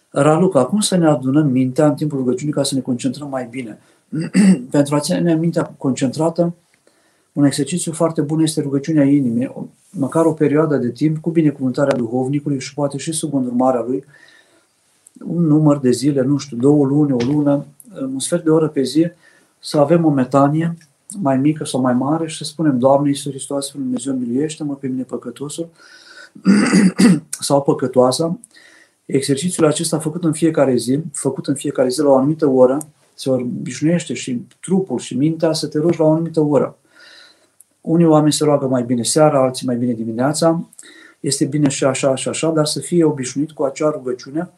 [0.09, 3.79] Raluca, cum să ne adunăm mintea în timpul rugăciunii ca să ne concentrăm mai bine?
[4.71, 6.53] Pentru a ține mintea concentrată,
[7.35, 12.59] un exercițiu foarte bun este rugăciunea inimii, măcar o perioadă de timp cu binecuvântarea duhovnicului
[12.59, 14.03] și poate și sub îndrumarea lui,
[15.25, 17.65] un număr de zile, nu știu, două luni, o lună,
[17.99, 19.07] un sfert de oră pe zi,
[19.59, 20.77] să avem o metanie
[21.21, 24.87] mai mică sau mai mare și să spunem, Doamne Iisus Hristos, Sfântul Dumnezeu, miluiește-mă pe
[24.87, 25.69] mine păcătosul
[27.47, 28.39] sau păcătoasa.
[29.05, 32.77] Exercițiul acesta făcut în fiecare zi, făcut în fiecare zi la o anumită oră,
[33.13, 36.77] se obișnuiește și trupul și mintea să te rogi la o anumită oră.
[37.85, 40.69] Unii oameni se roagă mai bine seara, alții mai bine dimineața.
[41.19, 44.49] Este bine și așa și așa, dar să fie obișnuit cu acea rugăciune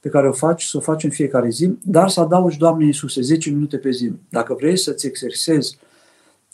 [0.00, 3.20] pe care o faci, să o faci în fiecare zi, dar să adaugi, Doamne Iisuse,
[3.20, 4.12] 10 minute pe zi.
[4.28, 5.78] Dacă vrei să-ți exersezi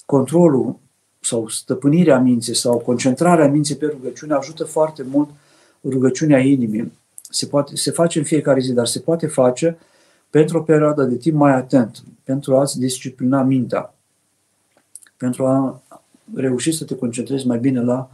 [0.07, 0.77] controlul
[1.21, 5.29] sau stăpânirea minții sau concentrarea minții pe rugăciune, ajută foarte mult
[5.83, 6.93] rugăciunea inimii.
[7.31, 9.79] Se, poate, se face în fiecare zi, dar se poate face
[10.31, 13.95] pentru o perioadă de timp mai atent, pentru a-ți disciplina mintea,
[15.17, 15.83] pentru a
[16.35, 18.11] reuși să te concentrezi mai bine la.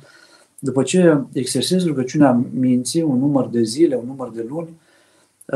[0.58, 4.68] După ce exersezi rugăciunea minții, un număr de zile, un număr de luni,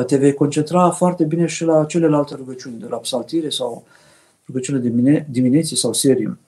[0.06, 3.84] te vei concentra foarte bine și la celelalte rugăciuni, de la psaltire sau
[4.46, 6.38] rugăciunile de dimineții sau serii.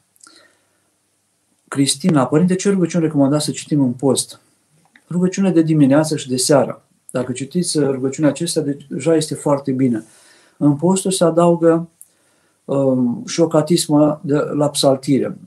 [1.69, 4.41] Cristina, părinte, ce rugăciuni recomanda să citim în post?
[5.11, 6.83] Rugăciunile de dimineață și de seară.
[7.11, 10.05] Dacă citiți rugăciunea acestea, deja este foarte bine.
[10.57, 11.89] În postul se adaugă
[12.65, 15.39] um, și o catismă de la psaltire.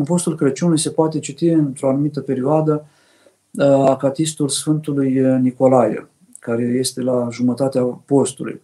[0.00, 2.86] În postul Crăciunului se poate citi într-o anumită perioadă
[3.50, 8.60] uh, acatistul Sfântului Nicolae, care este la jumătatea postului.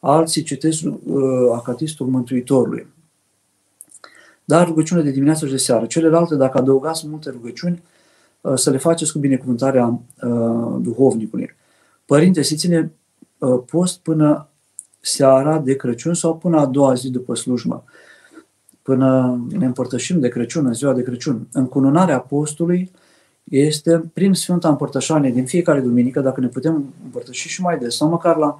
[0.00, 1.22] Alții citesc uh,
[1.54, 2.86] acatistul Mântuitorului.
[4.44, 5.86] Dar rugăciune de dimineață și de seară.
[5.86, 7.82] Celelalte, dacă adăugați multe rugăciuni,
[8.40, 11.56] uh, să le faceți cu binecuvântarea uh, duhovnicului.
[12.04, 12.92] Părinte, se ține
[13.38, 14.48] uh, post până
[15.00, 17.84] seara de Crăciun sau până a doua zi după slujbă,
[18.86, 21.46] până ne împărtășim de Crăciun, în ziua de Crăciun.
[21.52, 22.90] Încununarea postului
[23.44, 28.08] este prin Sfânta Împărtășanie din fiecare duminică, dacă ne putem împărtăși și mai des, sau
[28.08, 28.58] măcar la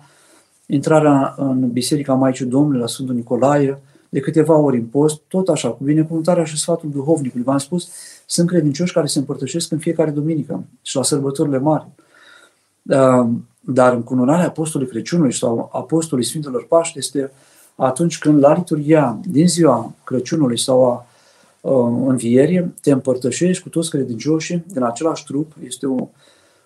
[0.66, 5.68] intrarea în Biserica Maicii Domnului, la Sfântul Nicolae, de câteva ori în post, tot așa,
[5.68, 7.44] cu binecuvântarea și sfatul duhovnicului.
[7.44, 7.88] V-am spus,
[8.26, 11.86] sunt credincioși care se împărtășesc în fiecare duminică și la sărbătorile mari.
[13.60, 17.30] Dar încununarea apostolului Crăciunului sau apostolului Sfintelor Paști este
[17.76, 21.06] atunci când la liturgia din ziua Crăciunului sau a
[22.06, 25.52] învierii te împărtășești cu toți credincioșii din același trup.
[25.64, 26.08] Este o,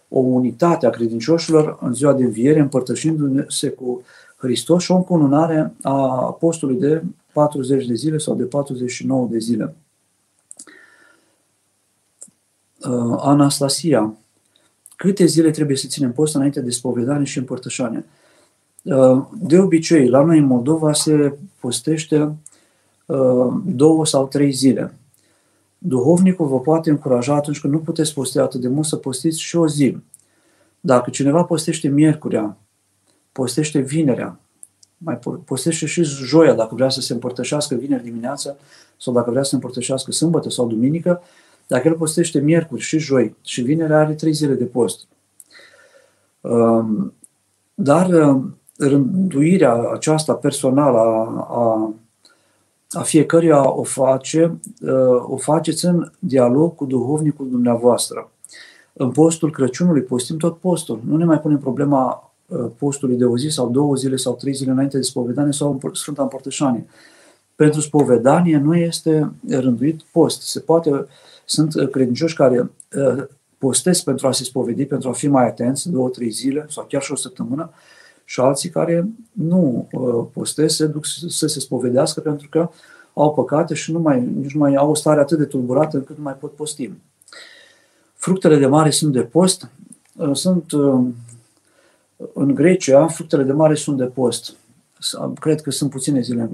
[0.08, 4.02] o unitate a credincioșilor în ziua de înviere, împărtășindu-se cu
[4.36, 7.02] Hristos și o încununare a apostolului de
[7.32, 9.74] 40 de zile sau de 49 de zile.
[13.16, 14.14] Anastasia,
[14.96, 18.04] câte zile trebuie să ținem post înainte de spovedanie și împărtășanie.
[18.82, 22.36] Uh, de obicei, la noi în Moldova se postește
[23.06, 24.94] uh, două sau trei zile.
[25.78, 29.56] Duhovnicul vă poate încuraja atunci când nu puteți posti atât de mult să postiți și
[29.56, 29.96] o zi.
[30.80, 32.56] Dacă cineva postește miercurea,
[33.32, 34.40] postește vinerea,
[34.98, 38.56] mai postește și joia dacă vrea să se împărtășească vineri dimineața
[38.96, 41.22] sau dacă vrea să se împărtășească sâmbătă sau duminică,
[41.66, 45.06] dacă el postește miercuri și joi și vineri are trei zile de post.
[46.40, 47.14] Um,
[47.74, 51.94] dar um, rânduirea aceasta personală a, a,
[52.90, 58.30] a fiecăruia o face, uh, o faceți în dialog cu duhovnicul dumneavoastră.
[58.92, 61.00] În postul Crăciunului postim tot postul.
[61.04, 64.54] Nu ne mai punem problema uh, postului de o zi sau două zile sau trei
[64.54, 66.86] zile înainte de spovedanie sau Sfânta Împărtășanie.
[67.54, 70.42] Pentru spovedanie nu este rânduit post.
[70.42, 71.06] Se poate
[71.44, 73.24] sunt uh, credincioși care uh,
[73.58, 77.02] postesc pentru a se spovedi, pentru a fi mai atenți, două, trei zile sau chiar
[77.02, 77.70] și o săptămână,
[78.30, 82.70] și alții care nu uh, postesc, se duc să se spovedească pentru că
[83.14, 86.16] au păcate și nu mai, nici nu mai au o stare atât de tulburată încât
[86.16, 86.92] nu mai pot posti.
[88.14, 89.70] Fructele de mare sunt de post.
[90.32, 90.72] Sunt
[92.32, 94.56] în Grecia, fructele de mare sunt de post.
[95.40, 96.50] Cred că sunt puține zile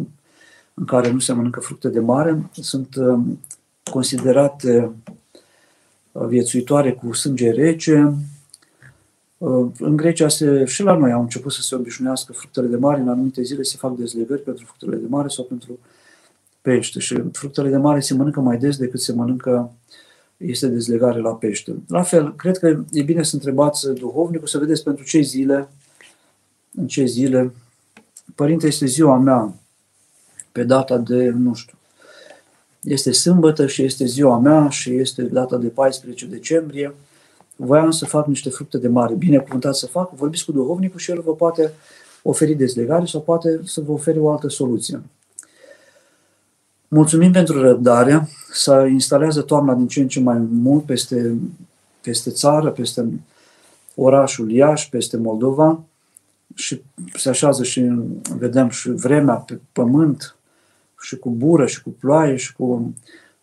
[0.74, 2.50] în care nu se mănâncă fructe de mare.
[2.52, 2.88] Sunt
[3.90, 4.92] considerate
[6.12, 8.14] uh, viețuitoare cu sânge rece.
[9.38, 13.00] Uh, în Grecia se, și la noi au început să se obișnuiască fructele de mare.
[13.00, 15.78] În anumite zile se fac dezlegări pentru fructele de mare sau pentru
[16.60, 16.98] pește.
[16.98, 19.72] Și fructele de mare se mănâncă mai des decât se mănâncă
[20.36, 21.74] este dezlegare la pește.
[21.88, 25.68] La fel, cred că e bine să întrebați duhovnicul, să vedeți pentru ce zile,
[26.74, 27.52] în ce zile.
[28.34, 29.54] Părinte, este ziua mea
[30.52, 31.78] pe data de, nu știu,
[32.82, 36.94] este sâmbătă și este ziua mea și este data de 14 decembrie.
[37.56, 41.20] Voiam să fac niște fructe de mare, binecuvântat să fac, vorbiți cu duhovnicul și el
[41.20, 41.72] vă poate
[42.22, 45.02] oferi dezlegare sau poate să vă ofere o altă soluție.
[46.88, 48.28] Mulțumim pentru răbdare.
[48.52, 51.36] să instalează toamna din ce în ce mai mult peste,
[52.00, 53.20] peste țară, peste
[53.94, 55.80] orașul Iași, peste Moldova
[56.54, 56.82] și
[57.14, 57.92] se așează și
[58.38, 60.36] vedem și vremea pe pământ,
[61.00, 62.94] și cu bură și cu ploaie și cu...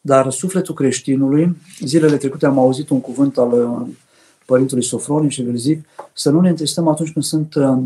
[0.02, 3.88] Dar sufletul creștinului, zilele trecute am auzit un cuvânt al uh,
[4.46, 7.78] Părintului Sofronie și vă zic, să nu ne întristăm atunci când sunt, uh,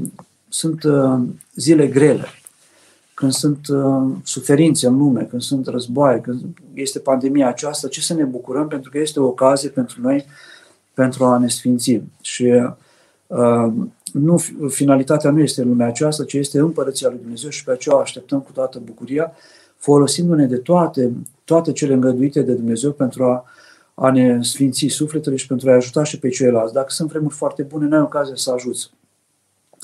[0.47, 1.19] sunt uh,
[1.55, 2.25] zile grele,
[3.13, 3.59] când sunt
[4.23, 6.41] suferințe în lume, când sunt războaie, când
[6.73, 10.25] este pandemia aceasta, ce să ne bucurăm pentru că este o ocazie pentru noi
[10.97, 12.01] pentru a ne sfinți.
[12.21, 12.43] Și
[13.27, 13.73] uh,
[14.13, 14.37] nu,
[14.69, 17.99] finalitatea nu este în lumea aceasta, ci este împărăția lui Dumnezeu și pe aceea o
[17.99, 19.31] așteptăm cu toată bucuria
[19.77, 21.11] folosindu-ne de toate,
[21.43, 23.45] toate cele îngăduite de Dumnezeu pentru a,
[23.99, 26.73] a ne sfinți sufletele și pentru a ajuta și pe ceilalți.
[26.73, 28.89] Dacă sunt vremuri foarte bune, n-ai ocazia să ajuți.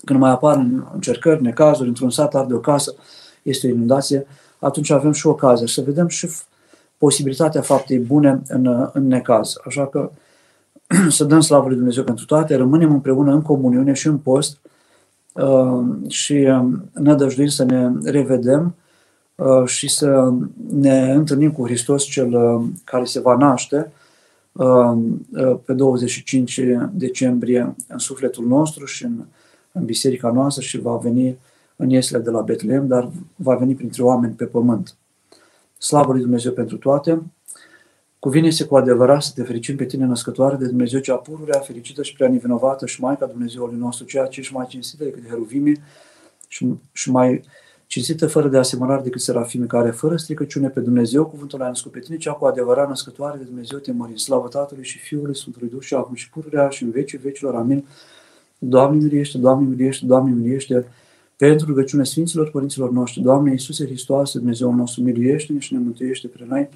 [0.05, 2.95] când mai apar încercări, necazuri, într-un sat arde o casă,
[3.41, 4.27] este o inundație,
[4.59, 6.29] atunci avem și ocazia să vedem și
[6.97, 9.55] posibilitatea faptei bune în, în necaz.
[9.65, 10.11] Așa că
[11.09, 14.57] să dăm slavă lui Dumnezeu pentru toate, rămânem împreună în comuniune și în post
[15.33, 18.75] uh, și um, ne dăjduim să ne revedem
[19.35, 20.33] uh, și să
[20.69, 23.91] ne întâlnim cu Hristos cel uh, care se va naște
[25.65, 29.23] pe 25 decembrie în sufletul nostru și în,
[29.71, 31.37] în biserica noastră și va veni
[31.75, 34.95] în Iesle de la Betlehem, dar va veni printre oameni pe pământ.
[35.77, 37.21] Slavă lui Dumnezeu pentru toate!
[38.19, 42.13] Cuvine-se cu adevărat să te fericim pe tine, născătoare de Dumnezeu, cea pururea, fericită și
[42.13, 45.73] prea nevinovată și Maica Dumnezeului nostru, ceea ce ești mai cinstită decât heruvime
[46.47, 47.43] și, și mai
[47.93, 51.99] cinstită fără de asemănare decât serafime, care fără stricăciune pe Dumnezeu, cuvântul a născut pe
[51.99, 54.15] tine, cea cu adevărat născătoare de Dumnezeu, te mărim.
[54.15, 57.55] Slavă Tatălui și Fiului Sfântului Duh și acum și pururea și în vecii vecilor.
[57.55, 57.85] Amin.
[58.57, 60.87] Doamne miliește, Doamne miliește, Doamne miliește,
[61.37, 66.45] pentru rugăciunea Sfinților Părinților noștri, Doamne Iisuse Hristos, Dumnezeu nostru, miliește și ne mântuiește pre
[66.47, 66.69] noi.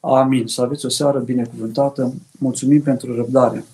[0.00, 0.46] Amin.
[0.46, 2.14] Să aveți o seară binecuvântată.
[2.38, 3.64] Mulțumim pentru răbdare.